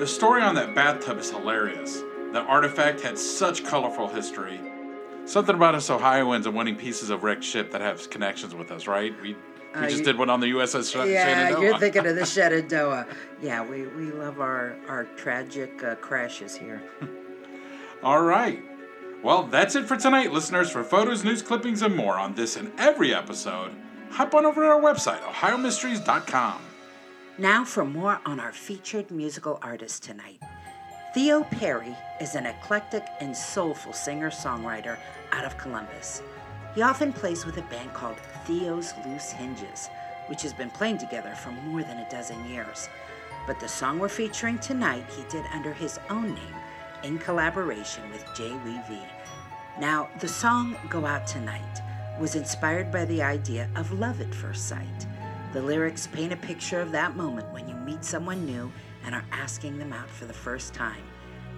The 0.03 0.09
story 0.09 0.41
on 0.41 0.55
that 0.55 0.75
bathtub 0.75 1.17
is 1.17 1.31
hilarious. 1.31 2.01
The 2.33 2.41
artifact 2.41 2.99
had 2.99 3.17
such 3.17 3.63
colorful 3.63 4.09
history. 4.09 4.59
Something 5.23 5.55
about 5.55 5.75
us 5.75 5.89
Ohioans 5.89 6.45
and 6.45 6.53
wanting 6.53 6.75
pieces 6.75 7.09
of 7.09 7.23
wrecked 7.23 7.41
ship 7.41 7.71
that 7.71 7.79
have 7.79 8.09
connections 8.09 8.53
with 8.53 8.69
us, 8.69 8.85
right? 8.85 9.13
We, 9.21 9.29
we 9.29 9.35
Uh, 9.73 9.83
just 9.83 9.99
you- 9.99 10.03
did 10.03 10.17
one 10.17 10.29
on 10.29 10.41
the 10.41 10.47
USS 10.47 10.91
Sh- 10.91 10.95
Yeah, 11.09 11.25
Shenandoah. 11.25 11.61
you're 11.63 11.77
thinking 11.79 12.05
of 12.05 12.15
the 12.17 12.25
Shenandoah. 12.35 13.07
Yeah, 13.41 13.63
we, 13.65 13.83
we 13.87 14.11
love 14.11 14.41
our, 14.41 14.75
our 14.89 15.05
tragic 15.15 15.81
uh, 15.81 15.95
crashes 15.95 16.53
here. 16.53 16.83
All 18.03 18.23
right. 18.23 18.61
Well, 19.23 19.43
that's 19.43 19.73
it 19.77 19.85
for 19.85 19.95
tonight, 19.95 20.33
listeners. 20.33 20.69
For 20.69 20.83
photos, 20.83 21.23
news 21.23 21.41
clippings, 21.41 21.81
and 21.81 21.95
more 21.95 22.19
on 22.19 22.35
this 22.35 22.57
and 22.57 22.73
every 22.77 23.15
episode, 23.15 23.71
hop 24.11 24.35
on 24.35 24.45
over 24.45 24.63
to 24.63 24.67
our 24.67 24.81
website, 24.81 25.21
ohiomysteries.com. 25.21 26.59
Now 27.39 27.65
for 27.65 27.83
more 27.83 28.19
on 28.27 28.39
our 28.39 28.51
featured 28.51 29.09
musical 29.09 29.57
artist 29.63 30.03
tonight. 30.03 30.39
Theo 31.15 31.43
Perry 31.45 31.97
is 32.21 32.35
an 32.35 32.45
eclectic 32.45 33.03
and 33.21 33.35
soulful 33.35 33.91
singer 33.91 34.29
songwriter 34.29 34.99
out 35.31 35.43
of 35.43 35.57
Columbus. 35.57 36.21
He 36.75 36.83
often 36.83 37.11
plays 37.11 37.43
with 37.43 37.57
a 37.57 37.63
band 37.63 37.91
called 37.95 38.17
Theo's 38.45 38.93
Loose 39.03 39.31
Hinges, 39.31 39.89
which 40.27 40.43
has 40.43 40.53
been 40.53 40.69
playing 40.69 40.99
together 40.99 41.33
for 41.33 41.49
more 41.49 41.81
than 41.81 41.97
a 41.97 42.09
dozen 42.11 42.47
years. 42.47 42.87
But 43.47 43.59
the 43.59 43.67
song 43.67 43.97
we're 43.97 44.09
featuring 44.09 44.59
tonight, 44.59 45.05
he 45.17 45.23
did 45.23 45.43
under 45.55 45.73
his 45.73 45.99
own 46.11 46.35
name 46.35 46.55
in 47.03 47.17
collaboration 47.17 48.03
with 48.11 48.23
Jay 48.35 48.53
Lee 48.63 48.79
V. 48.87 48.99
Now, 49.79 50.07
the 50.19 50.27
song 50.27 50.75
Go 50.87 51.03
Out 51.07 51.25
Tonight 51.25 51.81
was 52.19 52.35
inspired 52.35 52.91
by 52.91 53.05
the 53.05 53.23
idea 53.23 53.71
of 53.75 53.91
love 53.91 54.21
at 54.21 54.35
first 54.35 54.67
sight. 54.67 55.07
The 55.53 55.61
lyrics 55.61 56.07
paint 56.07 56.33
a 56.33 56.37
picture 56.37 56.81
of 56.81 56.91
that 56.93 57.15
moment 57.15 57.53
when 57.53 57.69
you 57.69 57.75
meet 57.75 58.03
someone 58.03 58.43
new 58.43 58.71
and 59.05 59.13
are 59.13 59.23
asking 59.31 59.77
them 59.77 59.93
out 59.93 60.09
for 60.09 60.25
the 60.25 60.33
first 60.33 60.73
time, 60.73 61.03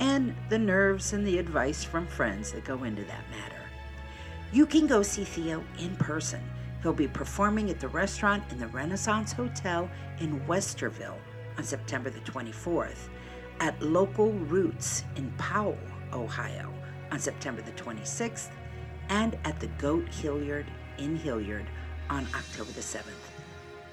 and 0.02 0.36
the 0.50 0.60
nerves 0.60 1.14
and 1.14 1.26
the 1.26 1.38
advice 1.38 1.86
from 1.86 2.06
friends 2.06 2.52
that 2.52 2.66
go 2.66 2.84
into 2.84 3.06
that 3.06 3.24
matter. 3.32 3.62
You 4.52 4.66
can 4.66 4.86
go 4.86 5.02
see 5.02 5.24
Theo 5.24 5.64
in 5.80 5.96
person. 5.96 6.42
He'll 6.84 6.92
be 6.92 7.08
performing 7.08 7.70
at 7.70 7.80
the 7.80 7.88
restaurant 7.88 8.44
in 8.52 8.60
the 8.60 8.68
Renaissance 8.68 9.32
Hotel 9.32 9.90
in 10.20 10.42
Westerville 10.42 11.18
on 11.58 11.64
September 11.64 12.10
the 12.10 12.20
24th, 12.20 13.08
at 13.62 13.82
Local 13.82 14.34
Roots 14.34 15.06
in 15.16 15.32
Powell, 15.38 15.78
Ohio 16.12 16.74
on 17.12 17.20
September 17.20 17.62
the 17.62 17.72
26th, 17.72 18.50
and 19.08 19.38
at 19.46 19.58
the 19.62 19.68
Goat 19.78 20.10
Hilliard 20.10 20.66
in 20.98 21.16
Hilliard 21.16 21.68
on 22.10 22.28
October 22.36 22.74
the 22.74 22.82
7th. 22.82 23.35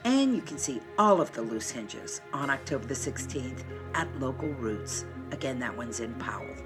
And 0.05 0.35
you 0.35 0.43
can 0.43 0.59
see 0.59 0.81
all 0.99 1.21
of 1.21 1.31
the 1.33 1.43
loose 1.43 1.71
hinges 1.71 2.21
on 2.33 2.51
October 2.51 2.87
the 2.87 2.95
16th 2.95 3.63
at 3.95 4.09
Local 4.21 4.49
Roots. 4.49 5.05
Again, 5.31 5.61
that 5.61 5.77
one's 5.77 6.01
in 6.01 6.13
Powell. 6.15 6.57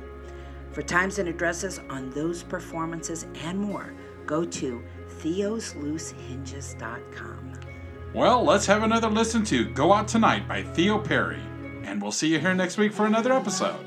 For 0.73 0.81
times 0.83 1.19
and 1.19 1.29
addresses 1.29 1.81
on 1.91 2.11
those 2.11 2.43
performances 2.43 3.27
and 3.43 3.59
more, 3.59 3.93
go 4.27 4.45
to 4.45 4.83
theosloosehinges.com. 5.21 7.53
Well, 8.15 8.45
let's 8.45 8.67
have 8.67 8.83
another 8.83 9.09
listen 9.09 9.45
to 9.45 9.65
Go 9.67 9.93
Out 9.93 10.09
Tonight 10.09 10.49
by 10.49 10.63
Theo 10.63 10.99
Perry. 10.99 11.41
And 11.83 12.03
we'll 12.03 12.13
see 12.13 12.29
you 12.29 12.39
here 12.39 12.55
next 12.55 12.79
week 12.79 12.93
for 12.93 13.07
another 13.07 13.33
episode 13.33 13.85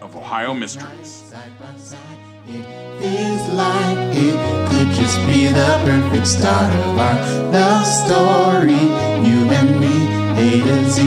of 0.00 0.16
Ohio 0.16 0.54
Mysteries. 0.54 1.34
Could 4.76 4.92
just 4.92 5.18
be 5.26 5.46
the 5.46 5.80
perfect 5.86 6.26
start 6.26 6.70
of 6.84 6.98
our 6.98 7.16
love 7.50 7.86
story. 7.86 8.76
You 9.24 9.48
and 9.48 9.80
me, 9.80 10.04
A 10.36 10.60
to 10.60 10.90
Z. 10.90 11.00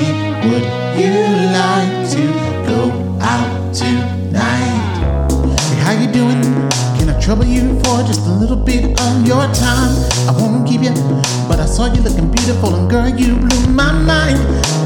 Would 0.50 0.66
you 0.98 1.14
like 1.54 2.10
to 2.18 2.24
go 2.66 2.90
out 3.22 3.72
tonight? 3.72 5.30
Hey, 5.70 5.76
how 5.86 5.92
you 5.92 6.12
doing? 6.12 6.42
Can 6.98 7.12
I 7.12 7.20
trouble 7.22 7.46
you 7.46 7.80
for 7.82 8.02
just 8.02 8.26
a 8.26 8.32
little 8.32 8.58
bit 8.58 9.00
of 9.00 9.28
your 9.28 9.46
time? 9.54 9.94
I 10.28 10.34
won't 10.36 10.68
keep 10.68 10.82
you, 10.82 10.96
but 11.48 11.60
I 11.60 11.68
saw 11.68 11.94
you 11.94 12.02
looking 12.02 12.32
beautiful, 12.32 12.74
and 12.74 12.90
girl, 12.90 13.08
you 13.08 13.36
blew 13.36 13.68
my 13.68 13.92
mind. 13.92 14.40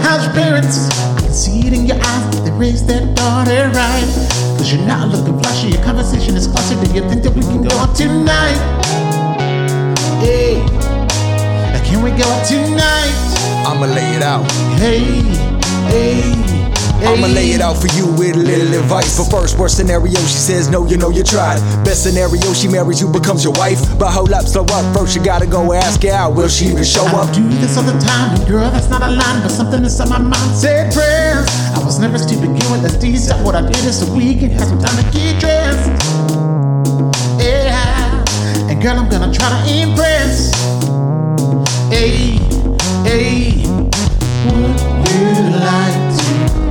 How's 0.03 0.25
your 0.25 0.33
parents? 0.33 0.89
I 1.15 1.21
can 1.21 1.31
see 1.31 1.67
it 1.67 1.71
in 1.71 1.85
your 1.85 2.03
eyes 2.03 2.35
that 2.35 2.43
they 2.43 2.51
raised 2.51 2.89
their 2.89 3.05
daughter 3.15 3.69
right. 3.69 4.42
Cause 4.57 4.71
you're 4.71 4.85
not 4.85 5.09
looking 5.09 5.37
flashy, 5.39 5.69
your 5.69 5.83
conversation 5.83 6.35
is 6.35 6.47
classy. 6.47 6.75
Do 6.75 6.93
you 6.93 7.07
think 7.09 7.23
that 7.23 7.33
we 7.33 7.41
can 7.41 7.61
go 7.63 7.75
out 7.77 7.95
tonight? 7.95 8.59
Hey, 10.19 10.63
can 11.85 12.01
we 12.01 12.11
go 12.11 12.23
out 12.23 12.45
tonight? 12.45 13.13
I'ma 13.67 13.85
lay 13.85 14.15
it 14.15 14.23
out. 14.23 14.49
Hey, 14.79 15.21
hey. 15.89 16.52
I'ma 17.03 17.27
lay 17.27 17.51
it 17.51 17.61
out 17.61 17.77
for 17.77 17.87
you 17.97 18.07
with 18.07 18.35
a 18.35 18.39
little 18.39 18.79
advice. 18.79 19.17
But 19.17 19.29
first, 19.29 19.57
worst 19.57 19.77
scenario, 19.77 20.19
she 20.21 20.39
says 20.39 20.69
no, 20.69 20.85
you 20.85 20.97
know 20.97 21.09
you 21.09 21.23
tried. 21.23 21.59
Best 21.83 22.03
scenario, 22.03 22.53
she 22.53 22.67
marries 22.67 23.01
you, 23.01 23.11
becomes 23.11 23.43
your 23.43 23.53
wife. 23.53 23.81
But 23.97 24.11
hold 24.11 24.31
up, 24.31 24.45
slow 24.45 24.65
up. 24.65 24.95
First, 24.95 25.15
you 25.15 25.23
gotta 25.23 25.45
go 25.45 25.73
ask 25.73 26.03
her 26.03 26.11
out. 26.11 26.35
Will 26.35 26.47
she 26.47 26.65
even 26.67 26.83
show 26.83 27.05
up? 27.05 27.23
don't 27.23 27.49
do 27.49 27.57
this 27.59 27.77
all 27.77 27.83
the 27.83 27.97
time, 27.99 28.35
and 28.35 28.47
girl, 28.47 28.69
that's 28.69 28.89
not 28.89 29.01
a 29.01 29.09
line, 29.09 29.41
but 29.41 29.49
something 29.49 29.83
inside 29.83 30.09
my 30.09 30.17
mind 30.17 30.55
said 30.55 30.93
prayers. 30.93 31.47
I 31.75 31.83
was 31.83 31.99
never 31.99 32.17
to 32.17 32.35
begin 32.35 32.71
with, 32.71 32.83
let's 32.83 32.97
decide 32.97 33.43
what 33.45 33.55
I 33.55 33.61
did 33.61 33.83
is 33.85 33.99
so 33.99 34.13
we 34.13 34.35
can 34.35 34.51
have 34.51 34.67
some 34.67 34.79
time 34.79 34.95
to 35.03 35.11
get 35.11 35.39
dressed. 35.39 35.89
Yeah, 37.39 38.23
and 38.69 38.81
girl, 38.81 38.97
I'm 38.97 39.09
gonna 39.09 39.33
try 39.33 39.49
to 39.49 39.81
impress. 39.81 40.53
Hey, 41.89 42.37
hey, 43.03 43.63
would 44.45 44.79
you 45.11 45.59
like 45.59 46.17
to 46.17 46.22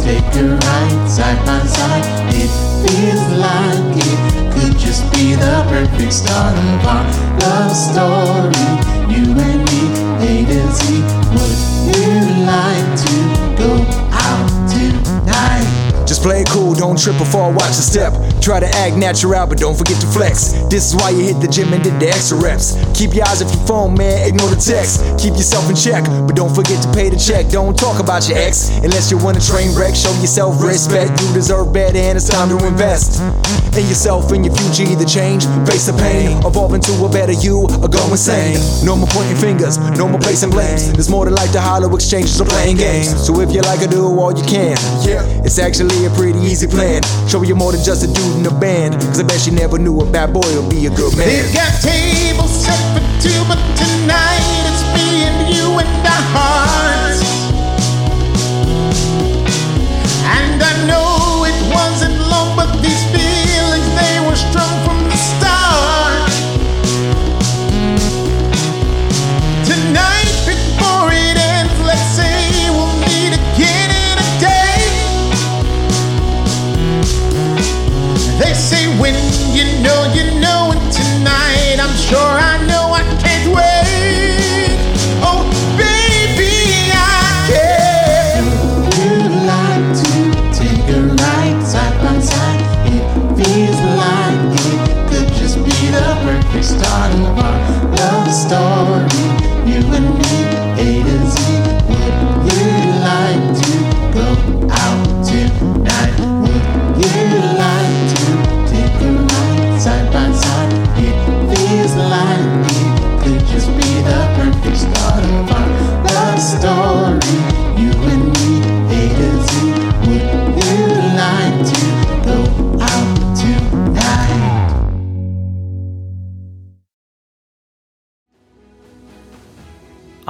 take 0.02 0.34
a 0.36 0.56
ride 0.56 1.08
side 1.08 1.38
by 1.46 1.60
side? 1.66 2.04
It 2.34 2.50
feels 2.82 3.24
like 3.38 3.96
it 3.96 4.52
could 4.52 4.78
just 4.78 5.02
be 5.12 5.34
the 5.34 5.64
perfect 5.68 6.12
start 6.12 6.56
of 6.58 6.86
our 6.86 7.06
love 7.42 7.72
story. 7.72 8.66
You 9.12 9.24
and 9.48 9.62
me, 9.68 9.82
A 10.28 10.44
to 10.50 10.62
Z. 10.76 10.82
Would 11.32 11.58
you 11.96 12.12
like 12.46 12.90
to 13.04 13.16
go 13.58 13.91
play 16.22 16.42
it 16.42 16.48
cool, 16.48 16.72
don't 16.72 16.96
trip 16.96 17.20
or 17.20 17.26
fall, 17.26 17.52
watch 17.52 17.74
the 17.74 17.84
step. 17.84 18.14
Try 18.40 18.60
to 18.60 18.70
act 18.78 18.96
natural, 18.96 19.46
but 19.46 19.58
don't 19.58 19.76
forget 19.76 20.00
to 20.00 20.06
flex. 20.06 20.54
This 20.70 20.88
is 20.88 20.94
why 20.94 21.10
you 21.10 21.26
hit 21.26 21.42
the 21.42 21.48
gym 21.50 21.72
and 21.74 21.82
did 21.82 21.98
the 21.98 22.08
extra 22.08 22.38
reps. 22.38 22.78
Keep 22.94 23.14
your 23.14 23.26
eyes 23.26 23.42
off 23.42 23.52
your 23.52 23.66
phone, 23.66 23.98
man, 23.98 24.22
ignore 24.26 24.48
the 24.48 24.56
text. 24.56 25.02
Keep 25.18 25.34
yourself 25.34 25.68
in 25.68 25.76
check, 25.76 26.06
but 26.26 26.38
don't 26.38 26.54
forget 26.54 26.80
to 26.82 26.88
pay 26.94 27.10
the 27.10 27.18
check. 27.18 27.50
Don't 27.50 27.76
talk 27.76 27.98
about 27.98 28.28
your 28.28 28.38
ex 28.38 28.70
unless 28.86 29.10
you 29.10 29.18
want 29.18 29.36
a 29.36 29.42
train 29.42 29.74
wreck. 29.74 29.94
Show 29.94 30.14
yourself 30.22 30.62
respect, 30.62 31.10
you 31.20 31.34
deserve 31.34 31.74
better, 31.74 31.98
and 31.98 32.16
it's 32.16 32.30
time 32.30 32.48
to 32.48 32.58
invest 32.64 33.20
in 33.74 33.84
yourself 33.90 34.30
and 34.30 34.46
your 34.46 34.54
future. 34.54 34.86
Either 34.86 35.04
change, 35.04 35.42
face 35.66 35.86
the 35.90 35.96
pain, 35.98 36.38
evolve 36.46 36.74
into 36.74 36.92
a 37.02 37.08
better 37.10 37.32
you, 37.32 37.66
or 37.82 37.88
go 37.90 38.02
insane. 38.10 38.58
No 38.86 38.94
more 38.94 39.08
pointing 39.10 39.36
fingers, 39.36 39.78
no 39.98 40.06
more 40.06 40.20
placing 40.20 40.50
blames. 40.50 40.92
There's 40.92 41.10
more 41.10 41.24
to 41.24 41.30
life 41.30 41.50
than 41.52 41.62
hollow 41.62 41.90
exchanges 41.94 42.40
or 42.40 42.46
playing 42.46 42.76
games. 42.76 43.10
So 43.26 43.40
if 43.40 43.52
you 43.52 43.60
like 43.62 43.80
to 43.80 43.88
do 43.88 44.06
all 44.06 44.30
you 44.30 44.44
can, 44.44 44.76
yeah, 45.02 45.24
it's 45.42 45.58
actually 45.58 46.06
a 46.06 46.11
pretty 46.14 46.38
easy 46.40 46.66
plan. 46.66 47.02
Show 47.28 47.42
you 47.42 47.54
more 47.54 47.72
than 47.72 47.82
just 47.82 48.04
a 48.04 48.12
dude 48.12 48.36
in 48.38 48.46
a 48.46 48.54
band. 48.60 48.94
Cause 48.94 49.20
I 49.20 49.24
bet 49.24 49.40
she 49.40 49.50
never 49.50 49.78
knew 49.78 50.00
a 50.00 50.06
bad 50.10 50.32
boy 50.32 50.48
would 50.60 50.70
be 50.70 50.86
a 50.86 50.90
good 50.90 51.16
man. 51.16 51.28
They've 51.28 51.54
got 51.54 51.72
tables 51.80 52.64
set 52.64 52.78
for 52.94 53.02
two, 53.22 53.40
but 53.48 53.58
tonight 53.76 54.51